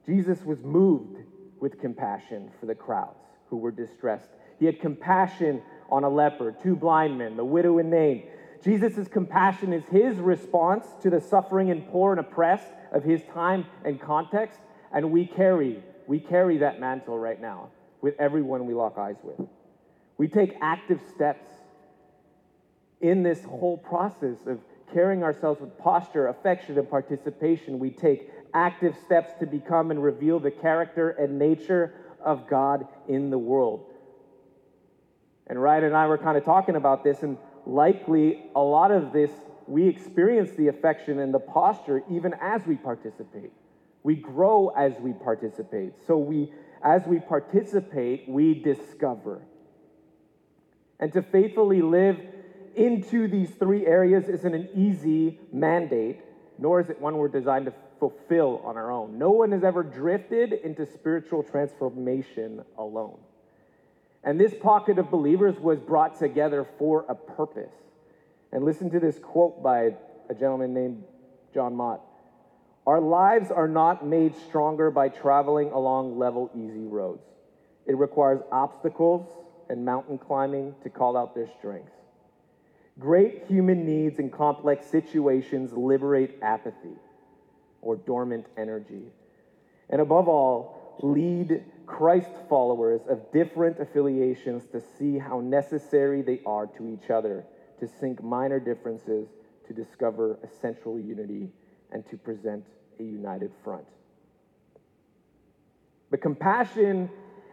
Jesus 0.05 0.43
was 0.43 0.63
moved 0.63 1.17
with 1.59 1.79
compassion 1.79 2.51
for 2.59 2.65
the 2.65 2.75
crowds 2.75 3.19
who 3.49 3.57
were 3.57 3.71
distressed. 3.71 4.29
He 4.59 4.65
had 4.65 4.79
compassion 4.79 5.61
on 5.89 6.03
a 6.03 6.09
leper, 6.09 6.51
two 6.51 6.75
blind 6.75 7.17
men, 7.17 7.37
the 7.37 7.45
widow 7.45 7.77
in 7.77 7.89
Nain. 7.89 8.23
Jesus' 8.63 9.07
compassion 9.07 9.73
is 9.73 9.83
his 9.85 10.17
response 10.17 10.87
to 11.01 11.09
the 11.09 11.21
suffering 11.21 11.71
and 11.71 11.87
poor 11.89 12.11
and 12.11 12.19
oppressed 12.19 12.71
of 12.91 13.03
his 13.03 13.21
time 13.33 13.65
and 13.85 13.99
context, 13.99 14.59
and 14.93 15.11
we 15.11 15.25
carry, 15.25 15.83
we 16.07 16.19
carry 16.19 16.57
that 16.57 16.79
mantle 16.79 17.17
right 17.17 17.39
now 17.39 17.69
with 18.01 18.15
everyone 18.19 18.65
we 18.65 18.73
lock 18.73 18.97
eyes 18.97 19.17
with. 19.23 19.47
We 20.17 20.27
take 20.27 20.55
active 20.61 21.01
steps 21.13 21.49
in 23.01 23.23
this 23.23 23.43
whole 23.43 23.77
process 23.77 24.37
of 24.47 24.59
carrying 24.93 25.23
ourselves 25.23 25.61
with 25.61 25.77
posture, 25.77 26.27
affection, 26.27 26.77
and 26.77 26.89
participation, 26.89 27.79
we 27.79 27.89
take 27.89 28.31
active 28.53 28.95
steps 29.05 29.33
to 29.39 29.45
become 29.45 29.91
and 29.91 30.01
reveal 30.01 30.39
the 30.39 30.51
character 30.51 31.09
and 31.09 31.37
nature 31.37 31.93
of 32.23 32.47
God 32.47 32.87
in 33.07 33.29
the 33.29 33.37
world. 33.37 33.85
And 35.47 35.61
Ryan 35.61 35.85
and 35.85 35.95
I 35.95 36.07
were 36.07 36.17
kind 36.17 36.37
of 36.37 36.43
talking 36.43 36.75
about 36.75 37.03
this, 37.03 37.23
and 37.23 37.37
likely 37.65 38.45
a 38.55 38.61
lot 38.61 38.91
of 38.91 39.13
this, 39.13 39.31
we 39.67 39.87
experience 39.87 40.51
the 40.51 40.67
affection 40.67 41.19
and 41.19 41.33
the 41.33 41.39
posture 41.39 42.03
even 42.09 42.33
as 42.41 42.65
we 42.65 42.75
participate. 42.75 43.51
We 44.03 44.15
grow 44.15 44.69
as 44.69 44.93
we 44.99 45.13
participate. 45.13 45.93
So 46.05 46.17
we, 46.17 46.53
as 46.83 47.05
we 47.05 47.19
participate, 47.19 48.27
we 48.27 48.53
discover. 48.53 49.41
And 50.99 51.11
to 51.13 51.21
faithfully 51.21 51.81
live 51.81 52.17
into 52.77 53.27
these 53.27 53.49
three 53.51 53.85
areas 53.85 54.29
isn't 54.29 54.53
an 54.53 54.69
easy 54.75 55.39
mandate, 55.51 56.21
nor 56.57 56.79
is 56.79 56.89
it 56.89 57.01
one 57.01 57.17
we're 57.17 57.27
designed 57.27 57.65
to 57.65 57.73
fulfill 57.99 58.61
on 58.63 58.77
our 58.77 58.91
own. 58.91 59.17
No 59.17 59.31
one 59.31 59.51
has 59.51 59.63
ever 59.63 59.83
drifted 59.83 60.53
into 60.53 60.85
spiritual 60.85 61.43
transformation 61.43 62.63
alone. 62.77 63.17
And 64.23 64.39
this 64.39 64.53
pocket 64.61 64.99
of 64.99 65.09
believers 65.09 65.55
was 65.59 65.79
brought 65.79 66.19
together 66.19 66.67
for 66.77 67.05
a 67.09 67.15
purpose. 67.15 67.73
And 68.51 68.63
listen 68.63 68.89
to 68.91 68.99
this 68.99 69.17
quote 69.19 69.61
by 69.63 69.95
a 70.29 70.33
gentleman 70.33 70.73
named 70.73 71.03
John 71.53 71.75
Mott. 71.75 72.01
Our 72.85 73.01
lives 73.01 73.51
are 73.51 73.67
not 73.67 74.05
made 74.05 74.33
stronger 74.47 74.91
by 74.91 75.09
traveling 75.09 75.71
along 75.71 76.17
level, 76.17 76.49
easy 76.55 76.85
roads. 76.85 77.23
It 77.85 77.97
requires 77.97 78.41
obstacles 78.51 79.27
and 79.69 79.83
mountain 79.83 80.17
climbing 80.17 80.75
to 80.83 80.89
call 80.89 81.17
out 81.17 81.35
their 81.35 81.49
strengths. 81.59 81.96
Great 82.99 83.43
human 83.47 83.85
needs 83.85 84.17
and 84.19 84.31
complex 84.31 84.87
situations 84.87 85.71
liberate 85.73 86.39
apathy 86.41 86.95
or 87.81 87.95
dormant 87.95 88.47
energy. 88.57 89.03
And 89.89 90.01
above 90.01 90.27
all, 90.27 90.97
lead 91.01 91.63
Christ 91.85 92.31
followers 92.49 93.01
of 93.07 93.31
different 93.31 93.79
affiliations 93.79 94.65
to 94.71 94.81
see 94.97 95.17
how 95.17 95.39
necessary 95.39 96.21
they 96.21 96.41
are 96.45 96.65
to 96.65 96.87
each 96.89 97.09
other, 97.11 97.45
to 97.79 97.87
sink 97.87 98.23
minor 98.23 98.59
differences, 98.59 99.27
to 99.67 99.73
discover 99.73 100.39
essential 100.43 100.99
unity, 100.99 101.49
and 101.91 102.05
to 102.09 102.17
present 102.17 102.65
a 102.99 103.03
united 103.03 103.51
front. 103.63 103.85
But 106.09 106.21
compassion 106.21 107.09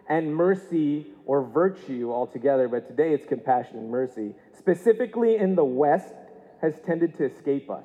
and 0.09 0.35
mercy 0.35 1.07
or 1.27 1.43
virtue 1.43 2.13
altogether, 2.13 2.69
but 2.69 2.87
today 2.87 3.13
it's 3.13 3.27
compassion 3.27 3.79
and 3.79 3.91
mercy, 3.91 4.35
specifically 4.57 5.37
in 5.37 5.55
the 5.55 5.65
West, 5.65 6.15
has 6.61 6.75
tended 6.81 7.15
to 7.17 7.25
escape 7.25 7.71
us 7.71 7.85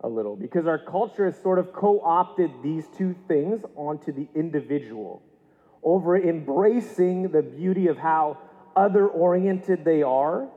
a 0.00 0.08
little 0.08 0.34
because 0.34 0.66
our 0.66 0.78
culture 0.78 1.26
has 1.26 1.40
sort 1.40 1.58
of 1.58 1.72
co 1.72 2.00
opted 2.00 2.50
these 2.62 2.86
two 2.96 3.14
things 3.28 3.62
onto 3.76 4.12
the 4.12 4.26
individual 4.34 5.22
over 5.82 6.16
embracing 6.16 7.30
the 7.30 7.42
beauty 7.42 7.88
of 7.88 7.98
how 7.98 8.38
other 8.76 9.06
oriented 9.06 9.84
they 9.84 10.02
are, 10.02 10.48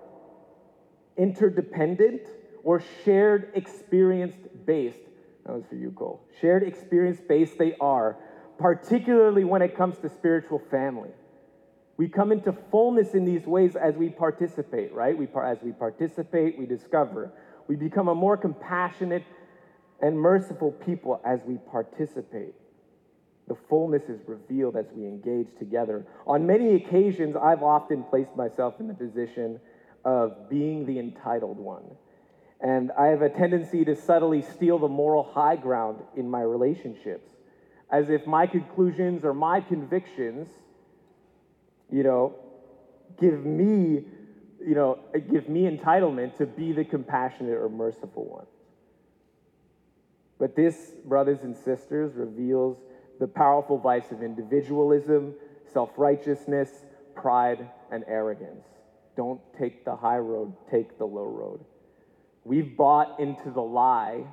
interdependent, 1.18 2.22
or 2.64 2.82
shared 3.04 3.52
experience 3.56 4.36
based. 4.66 5.00
That 5.46 5.54
was 5.54 5.64
for 5.70 5.76
you, 5.76 5.92
Cole. 5.92 6.24
Shared 6.42 6.64
experience 6.64 7.20
based 7.28 7.58
they 7.58 7.76
are 7.80 8.18
particularly 8.58 9.44
when 9.44 9.62
it 9.62 9.76
comes 9.76 9.98
to 10.00 10.10
spiritual 10.10 10.62
family. 10.72 11.10
We 11.98 12.10
come 12.10 12.32
into 12.32 12.54
fullness 12.72 13.14
in 13.14 13.26
these 13.26 13.46
ways 13.46 13.76
as 13.76 13.96
we 13.96 14.10
participate, 14.10 14.94
right? 14.94 15.18
We, 15.18 15.28
as 15.44 15.58
we 15.64 15.72
participate, 15.72 16.58
we 16.58 16.66
discover. 16.66 17.32
We 17.68 17.76
become 17.76 18.08
a 18.10 18.16
more 18.16 18.36
compassionate 18.38 19.24
and 20.02 20.20
merciful 20.20 20.72
people 20.72 21.22
as 21.26 21.40
we 21.46 21.58
participate. 21.72 22.54
The 23.48 23.56
fullness 23.70 24.04
is 24.10 24.20
revealed 24.28 24.76
as 24.76 24.86
we 24.94 25.06
engage 25.06 25.48
together. 25.58 26.06
On 26.28 26.46
many 26.46 26.76
occasions, 26.76 27.36
I've 27.36 27.64
often 27.64 28.04
placed 28.04 28.36
myself 28.36 28.80
in 28.80 28.88
the 28.88 28.94
position 28.94 29.60
of 30.04 30.50
being 30.50 30.86
the 30.86 31.00
entitled 31.00 31.58
one. 31.58 31.84
And 32.60 32.92
I 32.98 33.08
have 33.08 33.22
a 33.22 33.30
tendency 33.30 33.86
to 33.86 33.96
subtly 33.96 34.42
steal 34.42 34.80
the 34.80 34.88
moral 34.88 35.24
high 35.24 35.56
ground 35.56 36.02
in 36.16 36.30
my 36.30 36.42
relationships 36.42 37.35
as 37.92 38.10
if 38.10 38.26
my 38.26 38.48
conclusions 38.48 39.24
or 39.24 39.34
my 39.34 39.62
convictions, 39.62 40.50
you 41.92 42.04
know, 42.04 42.36
give 43.20 43.46
me, 43.46 44.04
you 44.66 44.76
know, 44.76 45.00
give 45.32 45.48
me 45.48 45.70
entitlement 45.70 46.38
to 46.38 46.46
be 46.46 46.72
the 46.72 46.84
compassionate 46.84 47.54
or 47.54 47.70
merciful 47.70 48.26
one. 48.26 48.46
But 50.40 50.56
this, 50.56 50.92
brothers 51.06 51.44
and 51.44 51.56
sisters, 51.56 52.16
reveals 52.16 52.78
the 53.20 53.28
powerful 53.28 53.78
vice 53.78 54.12
of 54.12 54.22
individualism, 54.22 55.36
self 55.72 55.92
righteousness, 55.98 56.70
pride, 57.16 57.70
and 57.92 58.04
arrogance. 58.08 58.66
Don't 59.16 59.40
take 59.58 59.86
the 59.86 59.96
high 59.96 60.18
road, 60.18 60.54
take 60.70 60.98
the 60.98 61.06
low 61.06 61.26
road. 61.26 61.64
We've 62.44 62.76
bought 62.76 63.20
into 63.20 63.50
the 63.50 63.62
lie 63.62 64.26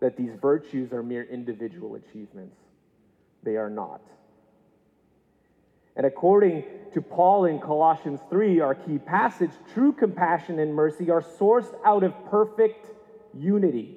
that 0.00 0.16
these 0.16 0.32
virtues 0.40 0.92
are 0.92 1.02
mere 1.02 1.24
individual 1.24 1.96
achievements. 1.96 2.56
They 3.42 3.56
are 3.56 3.70
not. 3.70 4.00
And 5.96 6.06
according 6.06 6.64
to 6.94 7.02
Paul 7.02 7.46
in 7.46 7.58
Colossians 7.58 8.20
3, 8.30 8.60
our 8.60 8.74
key 8.74 8.98
passage, 8.98 9.50
true 9.74 9.92
compassion 9.92 10.60
and 10.60 10.72
mercy 10.72 11.10
are 11.10 11.22
sourced 11.22 11.74
out 11.84 12.04
of 12.04 12.14
perfect 12.30 12.86
unity. 13.34 13.96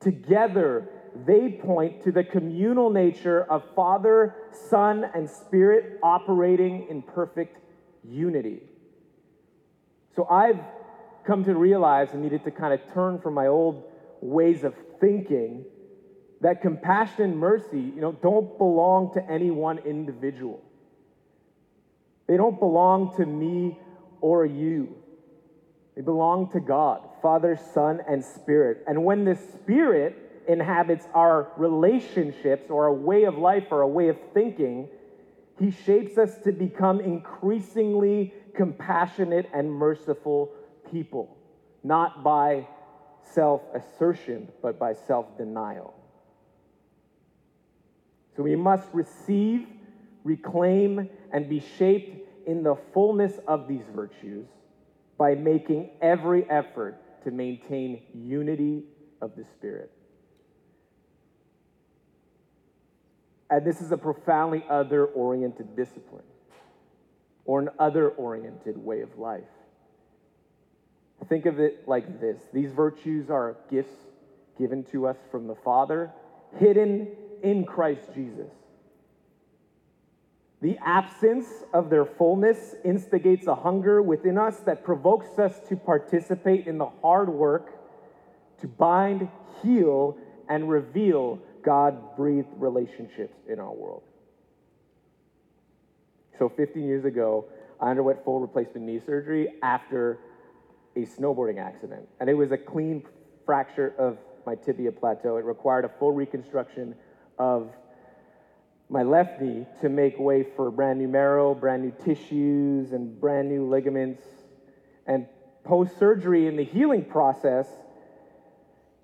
Together, 0.00 0.88
they 1.26 1.48
point 1.50 2.02
to 2.04 2.12
the 2.12 2.24
communal 2.24 2.90
nature 2.90 3.42
of 3.50 3.64
Father, 3.74 4.34
Son, 4.70 5.04
and 5.14 5.28
Spirit 5.28 5.98
operating 6.02 6.86
in 6.88 7.02
perfect 7.02 7.58
unity. 8.04 8.62
So 10.14 10.26
I've 10.28 10.60
come 11.24 11.44
to 11.44 11.54
realize 11.54 12.08
I 12.12 12.18
needed 12.18 12.44
to 12.44 12.50
kind 12.50 12.72
of 12.72 12.80
turn 12.92 13.18
from 13.20 13.34
my 13.34 13.46
old 13.48 13.84
ways 14.22 14.64
of 14.64 14.74
thinking 15.00 15.64
that 16.40 16.60
compassion 16.60 17.24
and 17.24 17.38
mercy, 17.38 17.80
you 17.80 18.00
know, 18.00 18.12
don't 18.12 18.58
belong 18.58 19.12
to 19.14 19.30
any 19.30 19.50
one 19.50 19.78
individual. 19.78 20.62
They 22.26 22.36
don't 22.36 22.58
belong 22.58 23.14
to 23.16 23.26
me 23.26 23.78
or 24.20 24.44
you. 24.46 24.96
They 25.94 26.02
belong 26.02 26.50
to 26.52 26.60
God, 26.60 27.00
Father, 27.20 27.58
Son, 27.74 28.00
and 28.08 28.24
Spirit. 28.24 28.84
And 28.86 29.04
when 29.04 29.24
the 29.24 29.36
Spirit 29.36 30.16
inhabits 30.48 31.06
our 31.14 31.52
relationships 31.56 32.70
or 32.70 32.86
a 32.86 32.92
way 32.92 33.24
of 33.24 33.38
life 33.38 33.66
or 33.70 33.82
a 33.82 33.88
way 33.88 34.08
of 34.08 34.16
thinking, 34.34 34.88
He 35.58 35.70
shapes 35.70 36.18
us 36.18 36.36
to 36.44 36.52
become 36.52 37.00
increasingly 37.00 38.32
compassionate 38.56 39.48
and 39.52 39.70
merciful 39.70 40.52
people, 40.90 41.36
not 41.84 42.24
by 42.24 42.66
self 43.22 43.62
assertion, 43.74 44.48
but 44.62 44.78
by 44.78 44.94
self 44.94 45.36
denial. 45.36 45.94
So 48.36 48.42
we 48.42 48.56
must 48.56 48.88
receive, 48.92 49.66
reclaim, 50.24 51.08
and 51.32 51.48
be 51.48 51.62
shaped 51.78 52.46
in 52.46 52.62
the 52.62 52.76
fullness 52.92 53.38
of 53.46 53.68
these 53.68 53.84
virtues 53.94 54.46
by 55.18 55.34
making 55.34 55.90
every 56.00 56.48
effort 56.50 56.98
to 57.24 57.30
maintain 57.30 58.02
unity 58.14 58.84
of 59.20 59.36
the 59.36 59.44
Spirit. 59.44 59.92
And 63.50 63.66
this 63.66 63.82
is 63.82 63.92
a 63.92 63.98
profoundly 63.98 64.64
other 64.68 65.04
oriented 65.04 65.76
discipline 65.76 66.24
or 67.44 67.60
an 67.60 67.68
other 67.78 68.08
oriented 68.08 68.78
way 68.78 69.02
of 69.02 69.18
life. 69.18 69.42
Think 71.28 71.46
of 71.46 71.60
it 71.60 71.86
like 71.86 72.20
this 72.20 72.38
these 72.52 72.72
virtues 72.72 73.30
are 73.30 73.56
gifts 73.70 73.94
given 74.58 74.84
to 74.84 75.06
us 75.06 75.16
from 75.30 75.46
the 75.46 75.54
Father, 75.54 76.10
hidden 76.58 77.08
in 77.42 77.64
Christ 77.64 78.12
Jesus. 78.14 78.50
The 80.60 80.78
absence 80.84 81.46
of 81.74 81.90
their 81.90 82.04
fullness 82.04 82.76
instigates 82.84 83.48
a 83.48 83.54
hunger 83.54 84.00
within 84.00 84.38
us 84.38 84.58
that 84.60 84.84
provokes 84.84 85.38
us 85.38 85.58
to 85.68 85.76
participate 85.76 86.68
in 86.68 86.78
the 86.78 86.88
hard 87.02 87.28
work 87.28 87.82
to 88.60 88.68
bind, 88.68 89.28
heal, 89.60 90.16
and 90.48 90.70
reveal 90.70 91.40
God 91.62 92.16
breathed 92.16 92.48
relationships 92.56 93.36
in 93.48 93.58
our 93.58 93.72
world. 93.72 94.02
So, 96.38 96.48
15 96.48 96.84
years 96.84 97.04
ago, 97.04 97.46
I 97.80 97.90
underwent 97.90 98.24
full 98.24 98.38
replacement 98.38 98.86
knee 98.86 99.00
surgery 99.04 99.54
after 99.62 100.20
a 100.96 101.00
snowboarding 101.00 101.58
accident. 101.58 102.08
And 102.20 102.28
it 102.28 102.34
was 102.34 102.52
a 102.52 102.58
clean 102.58 103.04
fracture 103.44 103.94
of 103.98 104.18
my 104.46 104.54
tibia 104.54 104.92
plateau. 104.92 105.36
It 105.36 105.44
required 105.44 105.84
a 105.84 105.90
full 105.98 106.12
reconstruction 106.12 106.94
of 107.38 107.72
my 108.88 109.02
left 109.02 109.40
knee 109.40 109.66
to 109.80 109.88
make 109.88 110.18
way 110.18 110.44
for 110.56 110.70
brand 110.70 110.98
new 110.98 111.08
marrow, 111.08 111.54
brand 111.54 111.82
new 111.82 111.92
tissues, 112.04 112.92
and 112.92 113.18
brand 113.18 113.48
new 113.48 113.66
ligaments. 113.68 114.22
And 115.06 115.26
post 115.64 115.98
surgery, 115.98 116.46
in 116.46 116.56
the 116.56 116.64
healing 116.64 117.04
process, 117.04 117.66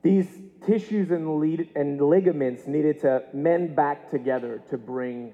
these 0.03 0.27
tissues 0.67 1.11
and, 1.11 1.41
lead, 1.41 1.71
and 1.75 2.01
ligaments 2.01 2.67
needed 2.67 3.01
to 3.01 3.23
mend 3.33 3.75
back 3.75 4.11
together 4.11 4.63
to 4.71 4.77
bring 4.77 5.33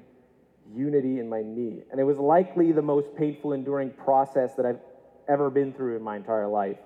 unity 0.72 1.18
in 1.18 1.29
my 1.29 1.42
knee. 1.42 1.83
And 1.90 2.00
it 2.00 2.05
was 2.05 2.18
likely 2.18 2.72
the 2.72 2.83
most 2.83 3.14
painful, 3.16 3.52
enduring 3.52 3.90
process 3.90 4.55
that 4.55 4.64
I've 4.66 4.81
ever 5.28 5.50
been 5.50 5.72
through 5.72 5.96
in 5.96 6.02
my 6.02 6.16
entire 6.16 6.48
life. 6.48 6.78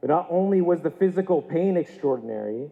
But 0.00 0.10
not 0.10 0.26
only 0.30 0.60
was 0.60 0.80
the 0.80 0.90
physical 0.90 1.42
pain 1.42 1.76
extraordinary, 1.76 2.70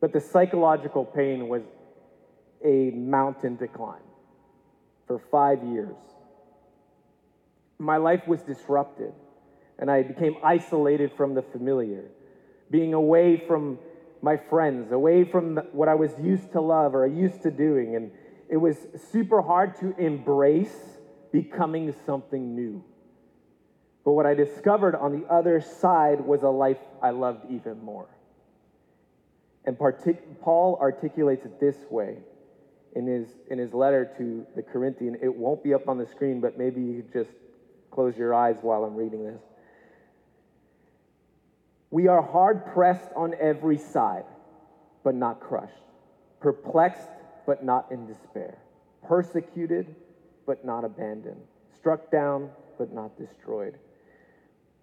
but 0.00 0.12
the 0.12 0.20
psychological 0.20 1.04
pain 1.04 1.48
was 1.48 1.62
a 2.64 2.90
mountain 2.90 3.56
to 3.58 3.68
climb 3.68 4.02
for 5.06 5.20
five 5.30 5.62
years. 5.64 5.96
My 7.78 7.96
life 7.96 8.26
was 8.26 8.42
disrupted, 8.42 9.12
and 9.78 9.90
I 9.90 10.02
became 10.02 10.36
isolated 10.44 11.12
from 11.16 11.34
the 11.34 11.42
familiar, 11.42 12.04
being 12.70 12.92
away 12.92 13.42
from 13.46 13.78
my 14.22 14.36
friends, 14.36 14.92
away 14.92 15.24
from 15.24 15.56
what 15.72 15.88
I 15.88 15.94
was 15.94 16.12
used 16.20 16.52
to 16.52 16.60
love 16.60 16.94
or 16.94 17.06
used 17.06 17.42
to 17.42 17.50
doing. 17.50 17.96
And 17.96 18.10
it 18.50 18.58
was 18.58 18.76
super 19.10 19.40
hard 19.40 19.78
to 19.80 19.94
embrace 19.96 20.98
becoming 21.32 21.94
something 22.04 22.54
new. 22.54 22.84
But 24.04 24.12
what 24.12 24.26
I 24.26 24.34
discovered 24.34 24.94
on 24.94 25.12
the 25.12 25.26
other 25.26 25.60
side 25.60 26.20
was 26.20 26.42
a 26.42 26.48
life 26.48 26.78
I 27.02 27.10
loved 27.10 27.50
even 27.50 27.82
more. 27.82 28.08
And 29.64 29.76
partic- 29.76 30.40
Paul 30.40 30.78
articulates 30.80 31.44
it 31.44 31.60
this 31.60 31.76
way 31.90 32.16
in 32.96 33.06
his, 33.06 33.28
in 33.50 33.58
his 33.58 33.74
letter 33.74 34.10
to 34.18 34.46
the 34.56 34.62
Corinthian. 34.62 35.18
It 35.22 35.34
won't 35.34 35.62
be 35.62 35.74
up 35.74 35.88
on 35.88 35.98
the 35.98 36.06
screen, 36.06 36.40
but 36.40 36.58
maybe 36.58 36.80
you 36.80 37.04
just 37.12 37.30
close 37.90 38.16
your 38.16 38.34
eyes 38.34 38.56
while 38.62 38.84
I'm 38.84 38.94
reading 38.94 39.24
this. 39.24 39.42
We 41.90 42.06
are 42.06 42.22
hard 42.22 42.66
pressed 42.72 43.10
on 43.16 43.34
every 43.40 43.76
side, 43.76 44.24
but 45.02 45.14
not 45.14 45.40
crushed, 45.40 45.82
perplexed, 46.40 47.08
but 47.46 47.64
not 47.64 47.90
in 47.90 48.06
despair, 48.06 48.58
persecuted, 49.06 49.94
but 50.46 50.64
not 50.64 50.84
abandoned, 50.84 51.40
struck 51.74 52.10
down, 52.10 52.50
but 52.78 52.92
not 52.92 53.18
destroyed. 53.18 53.76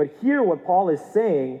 But 0.00 0.16
here, 0.22 0.42
what 0.42 0.64
Paul 0.64 0.88
is 0.88 1.00
saying 1.12 1.60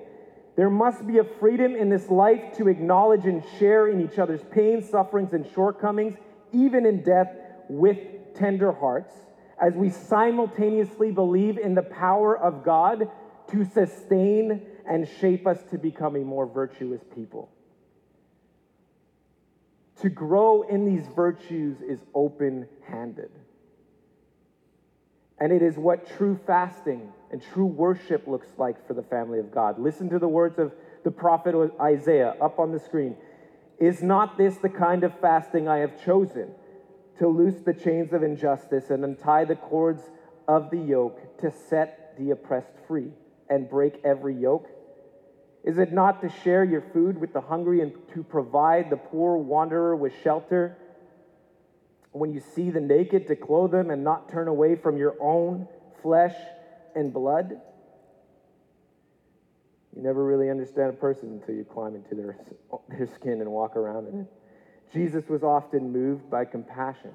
there 0.56 0.70
must 0.70 1.06
be 1.06 1.18
a 1.18 1.24
freedom 1.24 1.76
in 1.76 1.90
this 1.90 2.08
life 2.08 2.56
to 2.56 2.68
acknowledge 2.68 3.26
and 3.26 3.44
share 3.58 3.88
in 3.88 4.00
each 4.00 4.18
other's 4.18 4.42
pain, 4.50 4.82
sufferings, 4.82 5.34
and 5.34 5.46
shortcomings, 5.52 6.16
even 6.50 6.86
in 6.86 7.02
death, 7.02 7.28
with 7.68 7.98
tender 8.34 8.72
hearts, 8.72 9.12
as 9.60 9.74
we 9.74 9.90
simultaneously 9.90 11.10
believe 11.10 11.58
in 11.58 11.74
the 11.74 11.82
power 11.82 12.34
of 12.34 12.64
God 12.64 13.10
to 13.50 13.64
sustain 13.66 14.62
and 14.88 15.06
shape 15.20 15.46
us 15.46 15.58
to 15.70 15.76
become 15.76 16.16
a 16.16 16.20
more 16.20 16.46
virtuous 16.46 17.02
people. 17.14 17.50
To 20.00 20.08
grow 20.08 20.62
in 20.62 20.86
these 20.86 21.06
virtues 21.14 21.82
is 21.82 22.00
open 22.14 22.66
handed. 22.88 23.32
And 25.40 25.52
it 25.52 25.62
is 25.62 25.76
what 25.78 26.06
true 26.18 26.38
fasting 26.46 27.12
and 27.30 27.42
true 27.42 27.66
worship 27.66 28.26
looks 28.26 28.48
like 28.58 28.86
for 28.86 28.94
the 28.94 29.02
family 29.02 29.38
of 29.38 29.50
God. 29.50 29.78
Listen 29.78 30.10
to 30.10 30.18
the 30.18 30.28
words 30.28 30.58
of 30.58 30.72
the 31.02 31.10
prophet 31.10 31.54
Isaiah 31.80 32.36
up 32.40 32.58
on 32.58 32.72
the 32.72 32.78
screen. 32.78 33.16
Is 33.78 34.02
not 34.02 34.36
this 34.36 34.56
the 34.58 34.68
kind 34.68 35.02
of 35.02 35.18
fasting 35.20 35.66
I 35.66 35.78
have 35.78 36.04
chosen? 36.04 36.50
To 37.18 37.28
loose 37.28 37.60
the 37.62 37.72
chains 37.72 38.12
of 38.12 38.22
injustice 38.22 38.90
and 38.90 39.04
untie 39.04 39.46
the 39.46 39.56
cords 39.56 40.02
of 40.46 40.70
the 40.70 40.78
yoke, 40.78 41.38
to 41.38 41.50
set 41.50 42.14
the 42.18 42.30
oppressed 42.32 42.74
free 42.86 43.12
and 43.48 43.68
break 43.68 44.00
every 44.04 44.34
yoke? 44.34 44.68
Is 45.64 45.78
it 45.78 45.92
not 45.92 46.20
to 46.22 46.28
share 46.42 46.64
your 46.64 46.82
food 46.92 47.18
with 47.18 47.32
the 47.32 47.40
hungry 47.40 47.80
and 47.80 47.92
to 48.14 48.22
provide 48.22 48.90
the 48.90 48.96
poor 48.96 49.36
wanderer 49.36 49.94
with 49.96 50.12
shelter? 50.22 50.76
When 52.12 52.32
you 52.32 52.40
see 52.40 52.70
the 52.70 52.80
naked 52.80 53.26
to 53.28 53.36
clothe 53.36 53.72
them 53.72 53.90
and 53.90 54.02
not 54.02 54.28
turn 54.28 54.48
away 54.48 54.74
from 54.74 54.96
your 54.96 55.16
own 55.20 55.68
flesh 56.02 56.34
and 56.94 57.12
blood. 57.12 57.60
You 59.94 60.02
never 60.02 60.24
really 60.24 60.50
understand 60.50 60.90
a 60.90 60.96
person 60.96 61.40
until 61.40 61.54
you 61.54 61.64
climb 61.64 61.94
into 61.94 62.14
their, 62.14 62.36
their 62.88 63.06
skin 63.06 63.40
and 63.40 63.50
walk 63.50 63.76
around 63.76 64.08
in 64.08 64.20
it. 64.20 64.26
Jesus 64.92 65.28
was 65.28 65.42
often 65.42 65.92
moved 65.92 66.28
by 66.30 66.44
compassion. 66.44 67.12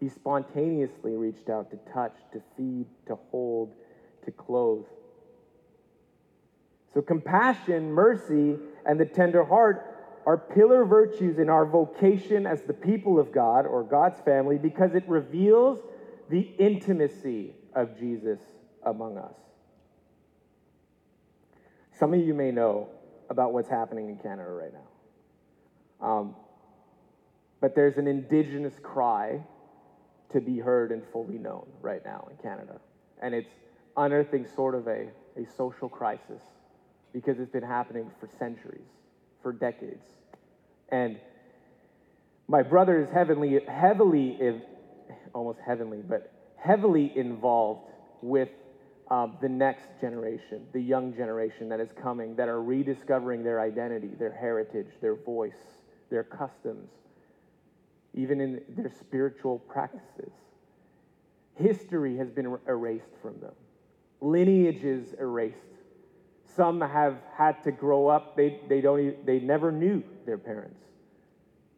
He 0.00 0.08
spontaneously 0.08 1.12
reached 1.12 1.48
out 1.48 1.70
to 1.70 1.78
touch, 1.92 2.14
to 2.32 2.42
feed, 2.56 2.86
to 3.06 3.16
hold, 3.30 3.72
to 4.24 4.30
clothe. 4.30 4.86
So, 6.94 7.00
compassion, 7.00 7.92
mercy, 7.92 8.56
and 8.84 8.98
the 8.98 9.04
tender 9.04 9.44
heart 9.44 9.91
are 10.26 10.36
pillar 10.36 10.84
virtues 10.84 11.38
in 11.38 11.48
our 11.48 11.66
vocation 11.66 12.46
as 12.46 12.62
the 12.62 12.72
people 12.72 13.18
of 13.18 13.32
God 13.32 13.66
or 13.66 13.82
God's 13.82 14.20
family 14.20 14.58
because 14.58 14.94
it 14.94 15.04
reveals 15.08 15.78
the 16.30 16.40
intimacy 16.58 17.54
of 17.74 17.98
Jesus 17.98 18.38
among 18.84 19.18
us. 19.18 19.34
Some 21.98 22.14
of 22.14 22.20
you 22.20 22.34
may 22.34 22.50
know 22.50 22.88
about 23.30 23.52
what's 23.52 23.68
happening 23.68 24.08
in 24.08 24.16
Canada 24.16 24.50
right 24.50 24.72
now. 24.72 26.06
Um, 26.06 26.36
but 27.60 27.74
there's 27.74 27.96
an 27.96 28.06
indigenous 28.06 28.74
cry 28.82 29.40
to 30.32 30.40
be 30.40 30.58
heard 30.58 30.90
and 30.90 31.02
fully 31.12 31.38
known 31.38 31.66
right 31.80 32.04
now 32.04 32.26
in 32.30 32.36
Canada. 32.38 32.80
And 33.20 33.34
it's 33.34 33.52
unearthing 33.96 34.46
sort 34.56 34.74
of 34.74 34.88
a, 34.88 35.08
a 35.36 35.46
social 35.56 35.88
crisis 35.88 36.42
because 37.12 37.38
it's 37.38 37.50
been 37.50 37.62
happening 37.62 38.10
for 38.18 38.28
centuries, 38.38 38.88
for 39.42 39.52
decades. 39.52 40.04
And 40.90 41.18
my 42.48 42.62
brother 42.62 43.00
is 43.00 43.10
heavily, 43.10 43.60
heavily, 43.66 44.60
almost 45.34 45.58
heavenly, 45.64 45.98
but 45.98 46.32
heavily 46.56 47.12
involved 47.16 47.90
with 48.20 48.48
um, 49.10 49.36
the 49.42 49.48
next 49.48 49.88
generation, 50.00 50.66
the 50.72 50.80
young 50.80 51.14
generation 51.14 51.68
that 51.68 51.80
is 51.80 51.90
coming, 52.00 52.36
that 52.36 52.48
are 52.48 52.62
rediscovering 52.62 53.42
their 53.42 53.60
identity, 53.60 54.08
their 54.18 54.32
heritage, 54.32 54.86
their 55.00 55.16
voice, 55.16 55.52
their 56.10 56.22
customs, 56.22 56.88
even 58.14 58.40
in 58.40 58.62
their 58.68 58.90
spiritual 59.00 59.58
practices. 59.58 60.32
History 61.56 62.16
has 62.16 62.30
been 62.30 62.56
erased 62.66 63.14
from 63.20 63.38
them, 63.40 63.52
lineages 64.20 65.14
erased. 65.20 65.56
Some 66.56 66.80
have 66.80 67.16
had 67.34 67.62
to 67.64 67.72
grow 67.72 68.08
up, 68.08 68.36
they, 68.36 68.60
they, 68.68 68.80
don't 68.80 69.24
they 69.24 69.40
never 69.40 69.72
knew 69.72 70.02
their 70.26 70.38
parents. 70.38 70.80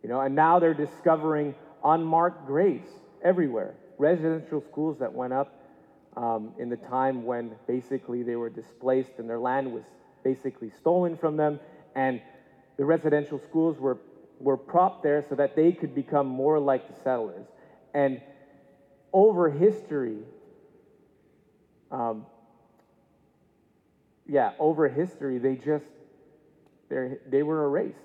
You 0.03 0.09
know, 0.09 0.21
and 0.21 0.35
now 0.35 0.59
they're 0.59 0.75
discovering 0.75 1.55
unmarked 1.85 2.47
graves 2.47 2.91
everywhere. 3.23 3.75
Residential 3.99 4.61
schools 4.61 4.99
that 4.99 5.13
went 5.13 5.33
up 5.33 5.63
um, 6.17 6.53
in 6.59 6.69
the 6.69 6.77
time 6.77 7.25
when 7.25 7.53
basically 7.67 8.23
they 8.23 8.37
were 8.37 8.51
displaced 8.51 9.13
and 9.19 9.29
their 9.29 9.39
land 9.39 9.73
was 9.73 9.85
basically 10.23 10.71
stolen 10.71 11.17
from 11.17 11.37
them, 11.37 11.61
and 11.95 12.21
the 12.77 12.85
residential 12.85 13.39
schools 13.39 13.79
were, 13.79 13.99
were 14.41 14.57
propped 14.57 15.03
there 15.03 15.25
so 15.29 15.35
that 15.35 15.55
they 15.55 15.73
could 15.73 15.95
become 15.95 16.27
more 16.27 16.59
like 16.59 16.89
the 16.89 17.01
settlers. 17.03 17.47
And 17.93 18.21
over 19.13 19.51
history, 19.51 20.19
um, 21.91 22.27
yeah, 24.27 24.53
over 24.59 24.89
history, 24.89 25.39
they 25.39 25.57
just 25.57 25.85
they 26.89 27.43
were 27.43 27.65
erased. 27.67 27.99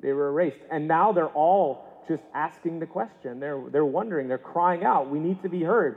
They 0.00 0.12
were 0.12 0.28
erased, 0.28 0.58
and 0.70 0.88
now 0.88 1.12
they're 1.12 1.28
all 1.28 2.04
just 2.08 2.22
asking 2.34 2.80
the 2.80 2.86
question. 2.86 3.40
They're 3.40 3.62
they're 3.70 3.84
wondering. 3.84 4.28
They're 4.28 4.38
crying 4.38 4.84
out. 4.84 5.10
We 5.10 5.18
need 5.18 5.42
to 5.42 5.48
be 5.48 5.62
heard 5.62 5.96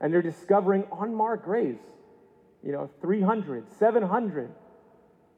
and 0.00 0.12
they're 0.12 0.22
discovering 0.22 0.84
unmarked 1.00 1.44
graves. 1.44 1.80
You 2.62 2.72
know, 2.72 2.90
300, 3.00 3.68
700. 3.78 4.50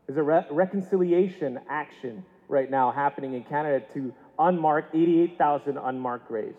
There's 0.07 0.19
a 0.19 0.23
re- 0.23 0.47
reconciliation 0.51 1.61
action 1.69 2.25
right 2.49 2.71
now 2.71 2.91
happening 2.91 3.35
in 3.35 3.45
Canada 3.45 3.85
to 3.95 4.15
unmark 4.39 4.87
88,000 4.95 5.79
unmarked 5.79 6.29
graves. 6.29 6.59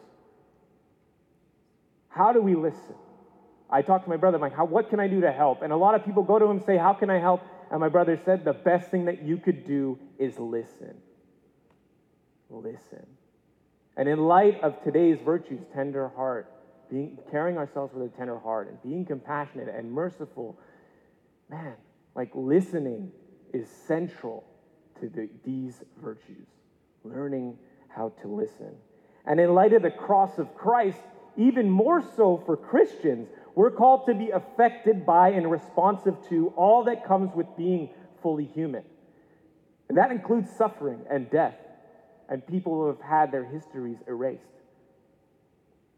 How 2.09 2.31
do 2.31 2.41
we 2.41 2.55
listen? 2.55 2.95
I 3.71 3.81
talked 3.81 4.03
to 4.03 4.09
my 4.09 4.17
brother, 4.17 4.35
I'm 4.35 4.41
like, 4.41 4.55
how, 4.55 4.65
what 4.65 4.89
can 4.89 4.99
I 4.99 5.07
do 5.07 5.21
to 5.21 5.31
help? 5.31 5.61
And 5.61 5.71
a 5.71 5.77
lot 5.77 5.95
of 5.95 6.03
people 6.03 6.23
go 6.23 6.37
to 6.37 6.45
him 6.45 6.57
and 6.57 6.65
say, 6.65 6.77
How 6.77 6.93
can 6.93 7.09
I 7.09 7.19
help? 7.19 7.41
And 7.71 7.79
my 7.79 7.87
brother 7.87 8.19
said, 8.25 8.43
The 8.43 8.53
best 8.53 8.91
thing 8.91 9.05
that 9.05 9.23
you 9.23 9.37
could 9.37 9.65
do 9.65 9.97
is 10.19 10.37
listen. 10.37 10.95
Listen. 12.49 13.05
And 13.95 14.09
in 14.09 14.19
light 14.19 14.61
of 14.61 14.83
today's 14.83 15.19
virtues, 15.23 15.61
tender 15.73 16.09
heart, 16.09 16.51
being, 16.89 17.17
carrying 17.29 17.57
ourselves 17.57 17.93
with 17.93 18.13
a 18.13 18.17
tender 18.17 18.37
heart 18.37 18.67
and 18.67 18.81
being 18.83 19.05
compassionate 19.05 19.69
and 19.69 19.89
merciful, 19.89 20.59
man, 21.49 21.75
like 22.13 22.31
listening 22.33 23.11
is 23.53 23.69
central 23.87 24.43
to 24.99 25.07
the, 25.07 25.29
these 25.45 25.81
virtues. 26.01 26.47
Learning 27.03 27.57
how 27.87 28.09
to 28.21 28.27
listen. 28.27 28.75
And 29.25 29.39
in 29.39 29.53
light 29.53 29.73
of 29.73 29.81
the 29.81 29.91
cross 29.91 30.37
of 30.39 30.55
Christ, 30.55 30.99
even 31.37 31.69
more 31.69 32.03
so 32.15 32.41
for 32.45 32.57
Christians, 32.57 33.27
we're 33.55 33.71
called 33.71 34.05
to 34.07 34.13
be 34.13 34.29
affected 34.29 35.05
by 35.05 35.29
and 35.29 35.49
responsive 35.49 36.15
to 36.29 36.53
all 36.55 36.85
that 36.85 37.05
comes 37.05 37.33
with 37.35 37.47
being 37.57 37.89
fully 38.21 38.45
human. 38.45 38.83
And 39.89 39.97
that 39.97 40.11
includes 40.11 40.49
suffering 40.57 41.01
and 41.09 41.29
death 41.29 41.57
and 42.29 42.45
people 42.47 42.73
who 42.73 42.87
have 42.87 43.01
had 43.01 43.31
their 43.31 43.43
histories 43.43 43.97
erased 44.07 44.41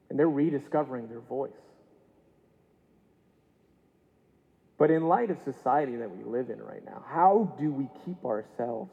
and 0.10 0.18
they're 0.18 0.30
rediscovering 0.30 1.08
their 1.10 1.22
voice. 1.22 1.52
But 4.78 4.90
in 4.92 5.08
light 5.08 5.30
of 5.30 5.38
society 5.46 5.96
that 5.98 6.10
we 6.10 6.24
live 6.24 6.50
in 6.50 6.62
right 6.62 6.84
now, 6.86 7.04
how 7.08 7.56
do 7.60 7.72
we 7.72 7.88
keep 8.04 8.26
ourselves 8.26 8.92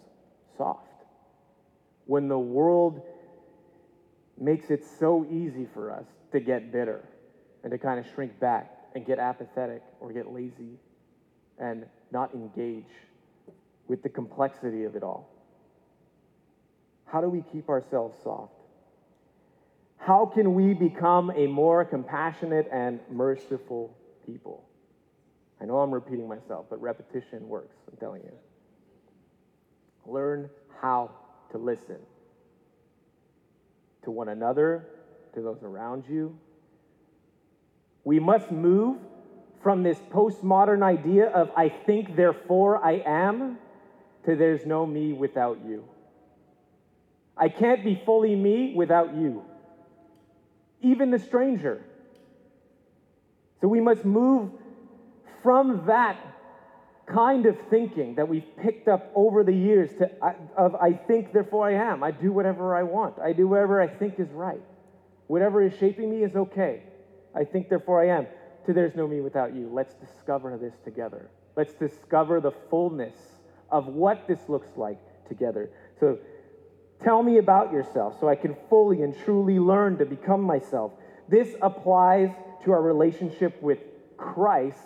soft 0.56 0.86
when 2.06 2.28
the 2.28 2.38
world 2.38 3.02
makes 4.38 4.70
it 4.70 4.84
so 4.98 5.26
easy 5.30 5.66
for 5.74 5.90
us 5.90 6.04
to 6.32 6.40
get 6.40 6.72
bitter 6.72 7.02
and 7.62 7.70
to 7.70 7.78
kind 7.78 7.98
of 7.98 8.06
shrink 8.14 8.38
back 8.40 8.70
and 8.94 9.06
get 9.06 9.18
apathetic 9.18 9.82
or 10.00 10.12
get 10.12 10.32
lazy 10.32 10.78
and 11.58 11.86
not 12.10 12.34
engage 12.34 12.90
with 13.88 14.02
the 14.02 14.08
complexity 14.08 14.84
of 14.84 14.96
it 14.96 15.02
all? 15.02 15.28
How 17.06 17.20
do 17.20 17.28
we 17.28 17.42
keep 17.52 17.68
ourselves 17.68 18.16
soft? 18.22 18.52
How 19.96 20.26
can 20.26 20.54
we 20.54 20.74
become 20.74 21.30
a 21.34 21.46
more 21.46 21.84
compassionate 21.84 22.68
and 22.72 23.00
merciful 23.10 23.94
people? 24.24 24.64
I 25.60 25.66
know 25.66 25.78
I'm 25.78 25.92
repeating 25.92 26.26
myself, 26.26 26.66
but 26.70 26.80
repetition 26.80 27.48
works, 27.48 27.76
I'm 27.90 27.96
telling 27.98 28.22
you. 28.22 28.32
Learn 30.06 30.48
how 30.80 31.10
to 31.52 31.58
listen 31.58 31.98
to 34.04 34.10
one 34.10 34.28
another, 34.28 34.86
to 35.34 35.42
those 35.42 35.62
around 35.62 36.04
you. 36.08 36.38
We 38.04 38.18
must 38.18 38.50
move 38.50 38.98
from 39.62 39.82
this 39.82 39.98
postmodern 40.10 40.82
idea 40.82 41.28
of 41.28 41.50
I 41.56 41.68
think, 41.68 42.16
therefore 42.16 42.84
I 42.84 43.02
am, 43.04 43.58
to 44.24 44.36
there's 44.36 44.66
no 44.66 44.86
me 44.86 45.12
without 45.12 45.58
you. 45.66 45.84
I 47.36 47.48
can't 47.48 47.84
be 47.84 48.02
fully 48.04 48.34
me 48.34 48.74
without 48.74 49.14
you 49.14 49.44
even 50.82 51.10
the 51.10 51.18
stranger. 51.18 51.82
So 53.60 53.68
we 53.68 53.80
must 53.80 54.04
move 54.04 54.50
from 55.42 55.86
that 55.86 56.18
kind 57.06 57.46
of 57.46 57.58
thinking 57.68 58.14
that 58.14 58.28
we've 58.28 58.56
picked 58.56 58.88
up 58.88 59.10
over 59.14 59.42
the 59.42 59.52
years 59.52 59.90
to 59.98 60.10
uh, 60.22 60.32
of 60.56 60.76
I 60.76 60.92
think 60.92 61.32
therefore 61.32 61.68
I 61.68 61.74
am. 61.74 62.02
I 62.02 62.12
do 62.12 62.32
whatever 62.32 62.76
I 62.76 62.84
want. 62.84 63.18
I 63.18 63.32
do 63.32 63.48
whatever 63.48 63.80
I 63.80 63.88
think 63.88 64.18
is 64.18 64.30
right. 64.30 64.62
Whatever 65.26 65.62
is 65.62 65.76
shaping 65.78 66.10
me 66.10 66.22
is 66.22 66.34
okay. 66.36 66.82
I 67.34 67.44
think 67.44 67.68
therefore 67.68 68.02
I 68.02 68.18
am. 68.18 68.26
To 68.66 68.74
there's 68.74 68.94
no 68.94 69.06
me 69.06 69.20
without 69.20 69.54
you. 69.54 69.70
Let's 69.72 69.94
discover 69.94 70.58
this 70.58 70.74
together. 70.84 71.30
Let's 71.56 71.72
discover 71.74 72.40
the 72.40 72.52
fullness 72.68 73.14
of 73.70 73.86
what 73.86 74.28
this 74.28 74.40
looks 74.48 74.68
like 74.76 74.98
together. 75.28 75.70
So 75.98 76.18
Tell 77.02 77.22
me 77.22 77.38
about 77.38 77.72
yourself 77.72 78.20
so 78.20 78.28
I 78.28 78.36
can 78.36 78.56
fully 78.68 79.02
and 79.02 79.16
truly 79.24 79.58
learn 79.58 79.96
to 79.98 80.04
become 80.04 80.42
myself. 80.42 80.92
This 81.28 81.54
applies 81.62 82.30
to 82.64 82.72
our 82.72 82.82
relationship 82.82 83.60
with 83.62 83.78
Christ 84.18 84.76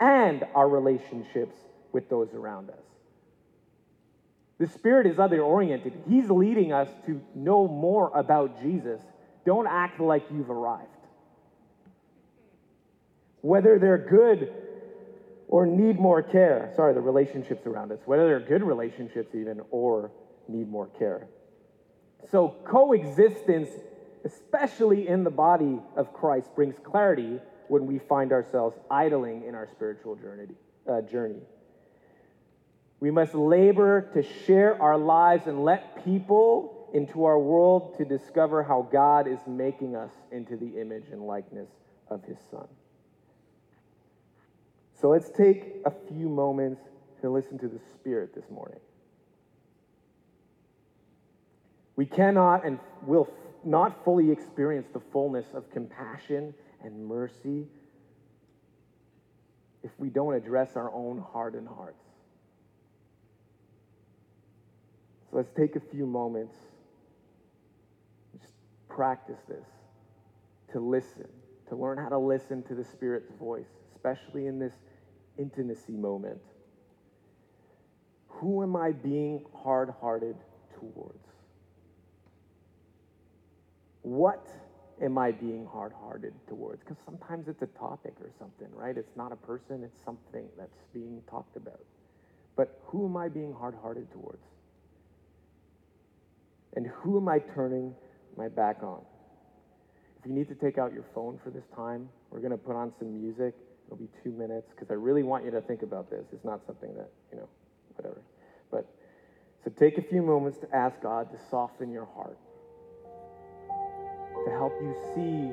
and 0.00 0.44
our 0.54 0.68
relationships 0.68 1.54
with 1.92 2.08
those 2.08 2.32
around 2.32 2.70
us. 2.70 2.76
The 4.58 4.66
Spirit 4.66 5.06
is 5.06 5.18
other 5.18 5.42
oriented. 5.42 5.92
He's 6.08 6.30
leading 6.30 6.72
us 6.72 6.88
to 7.06 7.20
know 7.34 7.68
more 7.68 8.10
about 8.14 8.62
Jesus. 8.62 9.00
Don't 9.44 9.66
act 9.66 10.00
like 10.00 10.24
you've 10.32 10.50
arrived. 10.50 10.88
Whether 13.42 13.78
they're 13.78 13.98
good 13.98 14.52
or 15.48 15.66
need 15.66 16.00
more 16.00 16.22
care, 16.22 16.72
sorry, 16.74 16.94
the 16.94 17.00
relationships 17.00 17.66
around 17.66 17.92
us, 17.92 17.98
whether 18.06 18.26
they're 18.26 18.40
good 18.40 18.62
relationships 18.62 19.34
even 19.34 19.60
or 19.70 20.10
need 20.48 20.68
more 20.68 20.88
care. 20.98 21.28
So, 22.30 22.56
coexistence, 22.64 23.68
especially 24.24 25.08
in 25.08 25.24
the 25.24 25.30
body 25.30 25.78
of 25.96 26.12
Christ, 26.12 26.54
brings 26.54 26.76
clarity 26.82 27.38
when 27.68 27.86
we 27.86 27.98
find 27.98 28.32
ourselves 28.32 28.76
idling 28.90 29.44
in 29.46 29.54
our 29.54 29.68
spiritual 29.70 30.16
journey. 30.16 30.48
Uh, 30.88 31.00
journey. 31.02 31.40
We 33.00 33.10
must 33.10 33.34
labor 33.34 34.10
to 34.14 34.22
share 34.46 34.80
our 34.80 34.96
lives 34.96 35.46
and 35.46 35.64
let 35.64 36.04
people 36.04 36.88
into 36.92 37.24
our 37.24 37.38
world 37.38 37.96
to 37.98 38.04
discover 38.04 38.62
how 38.62 38.88
God 38.92 39.26
is 39.26 39.38
making 39.46 39.96
us 39.96 40.10
into 40.30 40.56
the 40.56 40.80
image 40.80 41.04
and 41.10 41.26
likeness 41.26 41.68
of 42.08 42.22
His 42.24 42.38
Son. 42.50 42.66
So 45.02 45.08
let's 45.08 45.30
take 45.30 45.82
a 45.84 45.90
few 45.90 46.28
moments 46.28 46.80
to 47.22 47.28
listen 47.28 47.58
to 47.58 47.66
the 47.66 47.80
Spirit 47.92 48.36
this 48.36 48.48
morning. 48.48 48.78
We 51.96 52.06
cannot 52.06 52.64
and 52.64 52.78
will 53.04 53.28
not 53.64 54.04
fully 54.04 54.30
experience 54.30 54.86
the 54.92 55.00
fullness 55.12 55.46
of 55.54 55.68
compassion 55.72 56.54
and 56.84 57.04
mercy 57.04 57.66
if 59.82 59.90
we 59.98 60.08
don't 60.08 60.34
address 60.34 60.76
our 60.76 60.92
own 60.94 61.18
hardened 61.32 61.66
hearts. 61.66 62.04
So 65.28 65.36
let's 65.36 65.50
take 65.50 65.74
a 65.74 65.80
few 65.80 66.06
moments, 66.06 66.54
just 68.40 68.54
practice 68.88 69.40
this, 69.48 69.66
to 70.70 70.78
listen, 70.78 71.26
to 71.70 71.74
learn 71.74 71.98
how 71.98 72.08
to 72.08 72.18
listen 72.18 72.62
to 72.64 72.76
the 72.76 72.84
Spirit's 72.84 73.32
voice, 73.40 73.66
especially 73.96 74.46
in 74.46 74.60
this 74.60 74.74
intimacy 75.38 75.92
moment. 75.92 76.40
Who 78.28 78.62
am 78.62 78.76
I 78.76 78.92
being 78.92 79.44
hard 79.54 79.92
hearted 80.00 80.36
towards? 80.78 81.26
What 84.02 84.46
am 85.00 85.16
I 85.16 85.32
being 85.32 85.66
hard 85.66 85.92
hearted 85.92 86.34
towards? 86.48 86.80
Because 86.80 86.96
sometimes 87.04 87.48
it's 87.48 87.62
a 87.62 87.78
topic 87.78 88.14
or 88.20 88.30
something, 88.38 88.68
right? 88.74 88.96
It's 88.96 89.16
not 89.16 89.32
a 89.32 89.36
person, 89.36 89.84
it's 89.84 90.02
something 90.04 90.48
that's 90.58 90.82
being 90.92 91.22
talked 91.30 91.56
about. 91.56 91.84
But 92.56 92.80
who 92.86 93.06
am 93.06 93.16
I 93.16 93.28
being 93.28 93.54
hard 93.54 93.74
hearted 93.80 94.10
towards? 94.12 94.42
And 96.74 96.86
who 96.86 97.16
am 97.18 97.28
I 97.28 97.38
turning 97.38 97.94
my 98.36 98.48
back 98.48 98.82
on? 98.82 99.02
If 100.18 100.26
you 100.26 100.32
need 100.32 100.48
to 100.48 100.54
take 100.54 100.78
out 100.78 100.92
your 100.92 101.04
phone 101.14 101.38
for 101.42 101.50
this 101.50 101.64
time, 101.74 102.08
we're 102.30 102.40
going 102.40 102.52
to 102.52 102.56
put 102.56 102.76
on 102.76 102.92
some 102.98 103.20
music. 103.20 103.54
It'll 103.86 103.96
be 103.96 104.08
two 104.22 104.30
minutes 104.30 104.70
because 104.70 104.90
I 104.90 104.94
really 104.94 105.22
want 105.22 105.44
you 105.44 105.50
to 105.50 105.60
think 105.60 105.82
about 105.82 106.10
this. 106.10 106.24
It's 106.32 106.44
not 106.44 106.64
something 106.66 106.94
that, 106.94 107.10
you 107.30 107.38
know, 107.38 107.48
whatever. 107.94 108.20
But 108.70 108.86
so 109.64 109.70
take 109.70 109.98
a 109.98 110.02
few 110.02 110.22
moments 110.22 110.58
to 110.58 110.74
ask 110.74 111.00
God 111.02 111.30
to 111.32 111.38
soften 111.50 111.90
your 111.90 112.08
heart, 112.14 112.38
to 114.44 114.50
help 114.50 114.72
you 114.80 114.94
see 115.14 115.52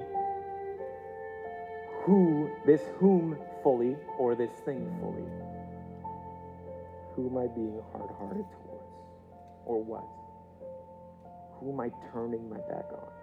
who, 2.04 2.50
this 2.66 2.82
whom 2.98 3.38
fully, 3.62 3.96
or 4.18 4.36
this 4.36 4.52
thing 4.66 4.90
fully. 5.00 5.26
Who 7.16 7.30
am 7.30 7.38
I 7.38 7.48
being 7.54 7.82
hard 7.92 8.10
hearted 8.18 8.46
towards? 8.64 8.94
Or 9.66 9.84
what? 9.84 10.06
Who 11.60 11.74
am 11.74 11.80
I 11.80 11.92
turning 12.12 12.50
my 12.50 12.58
back 12.58 12.86
on? 12.94 13.19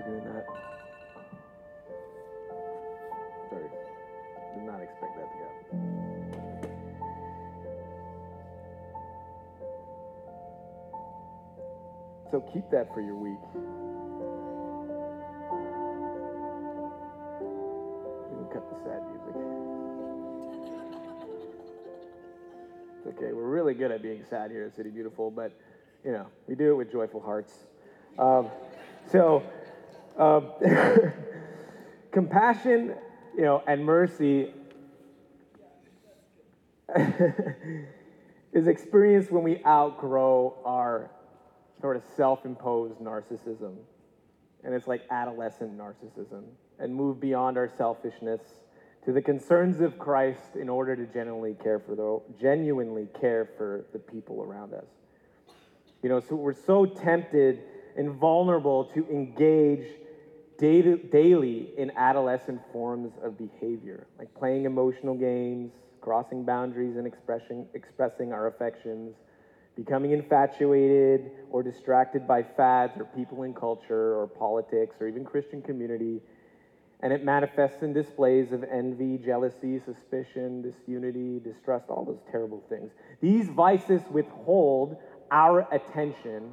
For 0.00 0.10
doing 0.10 0.24
that. 0.24 0.46
Sorry. 3.50 3.68
Did 4.54 4.64
not 4.64 4.80
expect 4.82 5.16
that 5.16 5.28
to 5.30 5.36
happen. 5.38 5.60
So 12.30 12.40
keep 12.52 12.70
that 12.70 12.92
for 12.94 13.00
your 13.00 13.16
week. 13.16 13.40
We 18.30 18.36
can 18.36 18.46
cut 18.52 18.70
the 18.70 18.76
sad 18.84 19.02
music. 19.10 19.34
It's 22.98 23.06
okay. 23.08 23.32
We're 23.32 23.48
really 23.48 23.74
good 23.74 23.90
at 23.90 24.02
being 24.02 24.24
sad 24.30 24.50
here 24.52 24.66
at 24.66 24.76
City 24.76 24.90
Beautiful, 24.90 25.30
but 25.30 25.52
you 26.04 26.12
know, 26.12 26.26
we 26.46 26.54
do 26.54 26.70
it 26.70 26.74
with 26.76 26.92
joyful 26.92 27.20
hearts. 27.20 27.52
Um, 28.18 28.48
so, 29.10 29.42
um, 30.20 30.52
compassion, 32.12 32.94
you 33.34 33.42
know, 33.42 33.62
and 33.66 33.84
mercy 33.84 34.52
is 38.52 38.66
experienced 38.66 39.30
when 39.30 39.42
we 39.42 39.64
outgrow 39.64 40.56
our 40.64 41.10
sort 41.80 41.96
of 41.96 42.02
self-imposed 42.16 42.98
narcissism, 42.98 43.76
and 44.62 44.74
it's 44.74 44.86
like 44.86 45.02
adolescent 45.10 45.76
narcissism, 45.78 46.42
and 46.78 46.94
move 46.94 47.18
beyond 47.18 47.56
our 47.56 47.70
selfishness 47.78 48.40
to 49.04 49.12
the 49.12 49.22
concerns 49.22 49.80
of 49.80 49.98
Christ 49.98 50.56
in 50.56 50.68
order 50.68 50.94
to 50.94 51.06
genuinely 51.06 51.54
care 51.62 51.78
for 51.78 51.94
the 51.94 52.20
genuinely 52.38 53.08
care 53.18 53.48
for 53.56 53.86
the 53.94 53.98
people 53.98 54.42
around 54.42 54.74
us. 54.74 54.84
You 56.02 56.10
know, 56.10 56.20
so 56.20 56.34
we're 56.34 56.52
so 56.52 56.84
tempted 56.84 57.60
and 57.96 58.12
vulnerable 58.12 58.84
to 58.84 59.08
engage 59.08 59.86
daily 60.60 61.72
in 61.76 61.90
adolescent 61.96 62.60
forms 62.72 63.12
of 63.22 63.38
behavior, 63.38 64.06
like 64.18 64.32
playing 64.34 64.64
emotional 64.64 65.14
games, 65.14 65.72
crossing 66.00 66.44
boundaries 66.44 66.96
and 66.96 67.06
expressing, 67.06 67.66
expressing 67.74 68.32
our 68.32 68.46
affections, 68.46 69.14
becoming 69.76 70.12
infatuated 70.12 71.30
or 71.50 71.62
distracted 71.62 72.26
by 72.26 72.42
fads 72.42 72.92
or 72.98 73.04
people 73.16 73.42
in 73.44 73.54
culture 73.54 74.18
or 74.18 74.26
politics 74.26 74.96
or 75.00 75.08
even 75.08 75.24
Christian 75.24 75.62
community. 75.62 76.20
And 77.02 77.14
it 77.14 77.24
manifests 77.24 77.82
in 77.82 77.94
displays 77.94 78.52
of 78.52 78.62
envy, 78.64 79.16
jealousy, 79.16 79.78
suspicion, 79.78 80.60
disunity, 80.60 81.40
distrust, 81.40 81.86
all 81.88 82.04
those 82.04 82.20
terrible 82.30 82.62
things. 82.68 82.92
These 83.22 83.48
vices 83.48 84.02
withhold 84.10 84.96
our 85.30 85.66
attention, 85.72 86.52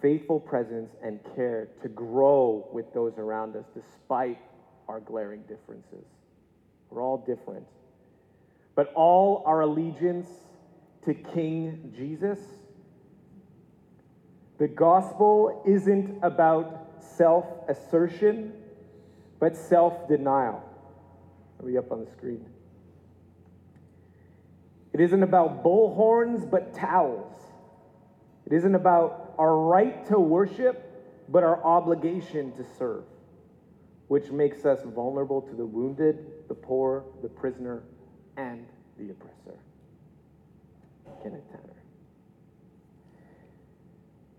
faithful 0.00 0.40
presence, 0.40 0.90
and 1.02 1.20
care 1.34 1.68
to 1.82 1.88
grow 1.88 2.68
with 2.72 2.92
those 2.94 3.18
around 3.18 3.56
us 3.56 3.64
despite 3.74 4.38
our 4.88 5.00
glaring 5.00 5.42
differences. 5.42 6.04
We're 6.90 7.02
all 7.02 7.18
different. 7.18 7.66
But 8.74 8.92
all 8.94 9.42
our 9.46 9.62
allegiance 9.62 10.28
to 11.04 11.14
King 11.14 11.92
Jesus. 11.96 12.38
The 14.58 14.68
gospel 14.68 15.62
isn't 15.66 16.18
about 16.22 17.02
self 17.16 17.46
assertion, 17.68 18.52
but 19.38 19.56
self 19.56 20.08
denial. 20.08 20.62
Are 21.60 21.66
we 21.66 21.76
up 21.76 21.90
on 21.90 22.04
the 22.04 22.10
screen? 22.10 22.44
It 24.92 25.00
isn't 25.00 25.22
about 25.22 25.62
bullhorns, 25.64 26.48
but 26.48 26.74
towels. 26.74 27.34
It 28.46 28.52
isn't 28.52 28.74
about 28.74 29.27
our 29.38 29.56
right 29.56 30.06
to 30.06 30.18
worship, 30.18 30.84
but 31.28 31.42
our 31.42 31.62
obligation 31.64 32.52
to 32.52 32.64
serve, 32.78 33.04
which 34.08 34.30
makes 34.30 34.64
us 34.64 34.80
vulnerable 34.84 35.40
to 35.42 35.54
the 35.54 35.64
wounded, 35.64 36.48
the 36.48 36.54
poor, 36.54 37.04
the 37.22 37.28
prisoner, 37.28 37.82
and 38.36 38.66
the 38.98 39.10
oppressor. 39.10 39.58
Kenneth 41.22 41.48
Tanner. 41.50 41.62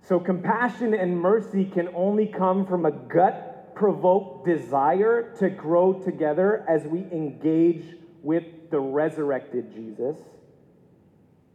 So, 0.02 0.20
compassion 0.20 0.94
and 0.94 1.20
mercy 1.20 1.66
can 1.66 1.90
only 1.96 2.26
come 2.26 2.66
from 2.66 2.86
a 2.86 2.92
gut 2.92 3.76
provoked 3.76 4.46
desire 4.46 5.34
to 5.40 5.50
grow 5.50 5.94
together 5.94 6.66
as 6.68 6.84
we 6.86 7.02
engage 7.12 7.96
with 8.24 8.44
the 8.72 8.80
resurrected 8.80 9.72
Jesus 9.72 10.18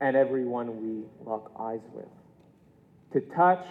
and 0.01 0.17
everyone 0.17 0.81
we 0.81 1.05
lock 1.27 1.53
eyes 1.59 1.83
with. 1.93 2.07
To 3.15 3.21
touch, 3.21 3.65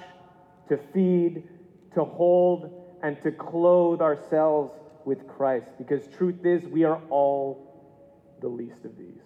to 0.69 0.77
feed, 0.93 1.43
to 1.93 2.03
hold, 2.03 2.71
and 3.03 3.21
to 3.21 3.31
clothe 3.31 4.01
ourselves 4.01 4.73
with 5.05 5.27
Christ. 5.27 5.67
Because 5.77 6.07
truth 6.17 6.45
is, 6.45 6.65
we 6.65 6.85
are 6.85 7.01
all 7.09 8.37
the 8.41 8.47
least 8.47 8.85
of 8.85 8.97
these. 8.97 9.21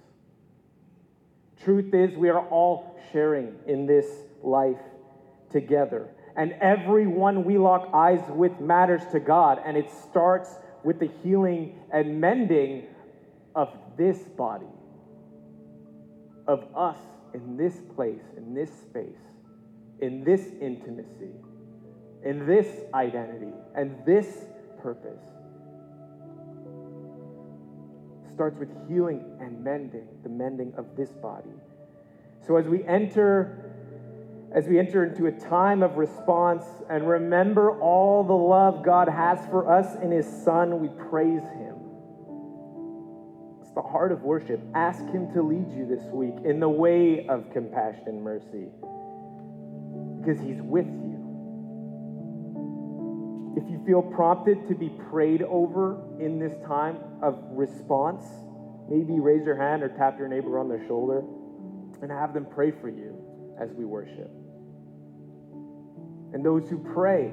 Truth 1.64 1.94
is, 1.94 2.16
we 2.18 2.30
are 2.30 2.46
all 2.50 3.00
sharing 3.12 3.56
in 3.68 3.86
this 3.86 4.06
life 4.44 4.82
together. 5.52 6.10
And 6.36 6.54
everyone 6.62 7.46
we 7.46 7.58
lock 7.58 7.90
eyes 7.94 8.22
with 8.30 8.60
matters 8.60 9.02
to 9.12 9.20
God. 9.20 9.62
And 9.66 9.78
it 9.78 9.90
starts 10.10 10.50
with 10.84 11.00
the 11.00 11.10
healing 11.24 11.80
and 11.92 12.20
mending 12.22 12.88
of 13.56 13.70
this 13.98 14.18
body, 14.18 14.66
of 16.48 16.66
us 16.76 16.98
in 17.34 17.58
this 17.58 17.76
place, 17.96 18.22
in 18.36 18.54
this 18.54 18.70
space, 18.70 19.27
in 20.02 20.24
this 20.24 20.42
intimacy, 20.62 21.32
in 22.24 22.46
this 22.46 22.68
identity, 22.94 23.54
and 23.76 23.96
this 24.06 24.46
purpose. 24.82 25.20
Starts 28.34 28.58
with 28.60 28.70
healing 28.88 29.38
and 29.40 29.64
mending, 29.64 30.08
the 30.24 30.30
mending 30.30 30.74
of 30.78 30.96
this 30.96 31.10
body. 31.10 31.50
So 32.46 32.58
as 32.58 32.68
we 32.68 32.84
enter 32.84 33.64
as 34.56 34.66
we 34.66 34.80
enter 34.80 35.04
into 35.04 35.26
a 35.26 35.32
time 35.32 35.84
of 35.84 35.98
response 35.98 36.64
and 36.90 37.08
remember 37.08 37.78
all 37.82 38.24
the 38.24 38.34
love 38.34 38.84
God 38.84 39.10
has 39.10 39.46
for 39.48 39.70
us 39.70 40.02
in 40.02 40.10
His 40.10 40.26
Son, 40.26 40.80
we 40.80 40.88
praise 41.10 41.44
Him. 41.44 41.76
It's 43.60 43.72
the 43.72 43.82
heart 43.82 44.14
of 44.14 44.24
worship. 44.24 44.62
Ask 44.74 45.04
Him 45.10 45.32
to 45.34 45.42
lead 45.42 45.70
you 45.72 45.86
this 45.86 46.04
week 46.14 46.34
in 46.46 46.62
the 46.62 46.70
way 46.70 47.28
of 47.28 47.52
compassion 47.52 48.04
and 48.08 48.24
mercy 48.24 48.68
because 50.28 50.42
He's 50.42 50.62
with 50.62 50.86
you. 50.86 51.16
If 53.56 53.70
you 53.72 53.82
feel 53.86 54.02
prompted 54.02 54.68
to 54.68 54.76
be 54.76 54.90
prayed 55.10 55.42
over 55.42 56.02
in 56.20 56.38
this 56.38 56.54
time 56.68 56.98
of 57.22 57.40
response, 57.52 58.24
maybe 58.90 59.22
raise 59.22 59.46
your 59.46 59.56
hand 59.56 59.84
or 59.84 59.90
tap 59.90 60.20
your 60.20 60.28
neighbor 60.28 60.60
on 60.60 60.68
their 60.68 60.86
shoulder 60.86 61.24
and 62.02 62.12
have 62.12 62.34
them 62.34 62.46
pray 62.54 62.72
for 62.72 62.90
you 62.90 63.16
as 63.60 63.72
we 63.72 63.86
worship. 63.86 64.30
And 66.34 66.46
those 66.46 66.70
who 66.70 66.78
pray, 66.94 67.32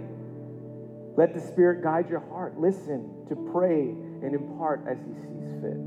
let 1.17 1.35
the 1.35 1.41
Spirit 1.41 1.83
guide 1.83 2.09
your 2.09 2.21
heart. 2.21 2.61
Listen 2.61 3.27
to 3.29 3.35
pray 3.53 3.81
and 3.81 4.35
impart 4.35 4.87
as 4.89 4.99
He 4.99 5.15
sees 5.15 5.51
fit. 5.61 5.83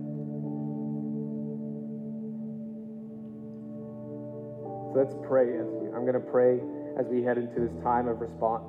So 4.59 4.93
let's 4.93 5.15
pray 5.25 5.57
as 5.57 5.67
we, 5.67 5.87
I'm 5.95 6.01
going 6.01 6.13
to 6.13 6.19
pray 6.19 6.59
as 6.99 7.05
we 7.07 7.21
head 7.23 7.37
into 7.37 7.59
this 7.59 7.83
time 7.83 8.07
of 8.07 8.19
response. 8.19 8.63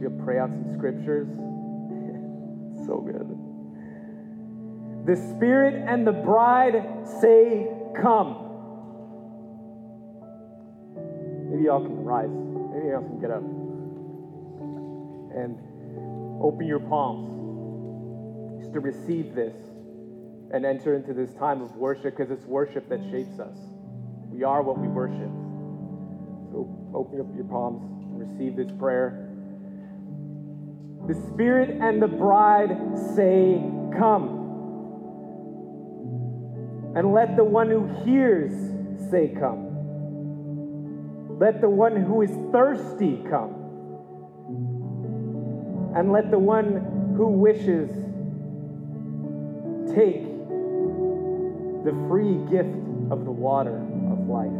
Going 0.00 0.16
to 0.16 0.24
pray 0.24 0.38
out 0.38 0.50
some 0.50 0.72
scriptures. 0.72 1.28
so 2.86 3.00
good. 3.00 3.28
The 5.06 5.16
Spirit 5.34 5.74
and 5.86 6.06
the 6.06 6.12
bride 6.12 6.82
say, 7.20 7.68
Come. 8.00 8.46
Maybe 11.50 11.64
y'all 11.64 11.82
can 11.84 12.02
rise. 12.02 12.30
Maybe 12.30 12.88
y'all 12.88 13.02
can 13.02 13.20
get 13.20 13.30
up. 13.30 13.42
And 15.36 15.58
open 16.42 16.66
your 16.66 16.80
palms 16.80 18.62
just 18.62 18.72
to 18.72 18.80
receive 18.80 19.34
this 19.34 19.54
and 20.52 20.64
enter 20.64 20.96
into 20.96 21.12
this 21.12 21.34
time 21.34 21.60
of 21.60 21.76
worship 21.76 22.16
because 22.16 22.30
it's 22.30 22.46
worship 22.46 22.88
that 22.88 23.00
shapes 23.10 23.38
us. 23.38 23.58
We 24.30 24.44
are 24.44 24.62
what 24.62 24.78
we 24.78 24.88
worship. 24.88 25.39
Open 26.94 27.20
up 27.20 27.26
your 27.34 27.44
palms 27.44 27.82
and 27.82 28.18
receive 28.18 28.56
this 28.56 28.70
prayer. 28.78 29.28
The 31.06 31.14
Spirit 31.32 31.70
and 31.80 32.02
the 32.02 32.08
bride 32.08 32.76
say, 33.14 33.62
Come. 33.96 34.38
And 36.94 37.12
let 37.12 37.36
the 37.36 37.44
one 37.44 37.70
who 37.70 37.86
hears 38.04 38.52
say, 39.10 39.34
Come. 39.38 39.70
Let 41.40 41.62
the 41.62 41.70
one 41.70 41.96
who 41.96 42.20
is 42.20 42.30
thirsty 42.52 43.24
come. 43.30 43.54
And 45.96 46.12
let 46.12 46.30
the 46.30 46.38
one 46.38 47.14
who 47.16 47.28
wishes 47.28 47.88
take 49.94 50.22
the 51.84 51.92
free 52.08 52.36
gift 52.50 52.76
of 53.10 53.24
the 53.24 53.32
water 53.32 53.76
of 54.12 54.28
life. 54.28 54.59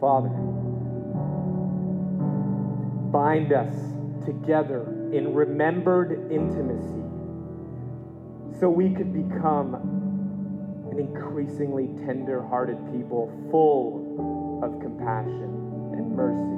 Father, 0.00 0.28
bind 3.10 3.52
us 3.52 3.74
together 4.24 4.82
in 5.12 5.34
remembered 5.34 6.30
intimacy 6.30 7.02
so 8.60 8.68
we 8.68 8.90
could 8.90 9.12
become 9.12 9.74
an 10.90 10.98
increasingly 10.98 11.88
tender 12.06 12.46
hearted 12.46 12.78
people 12.92 13.32
full 13.50 14.60
of 14.62 14.80
compassion 14.80 15.94
and 15.96 16.14
mercy. 16.14 16.57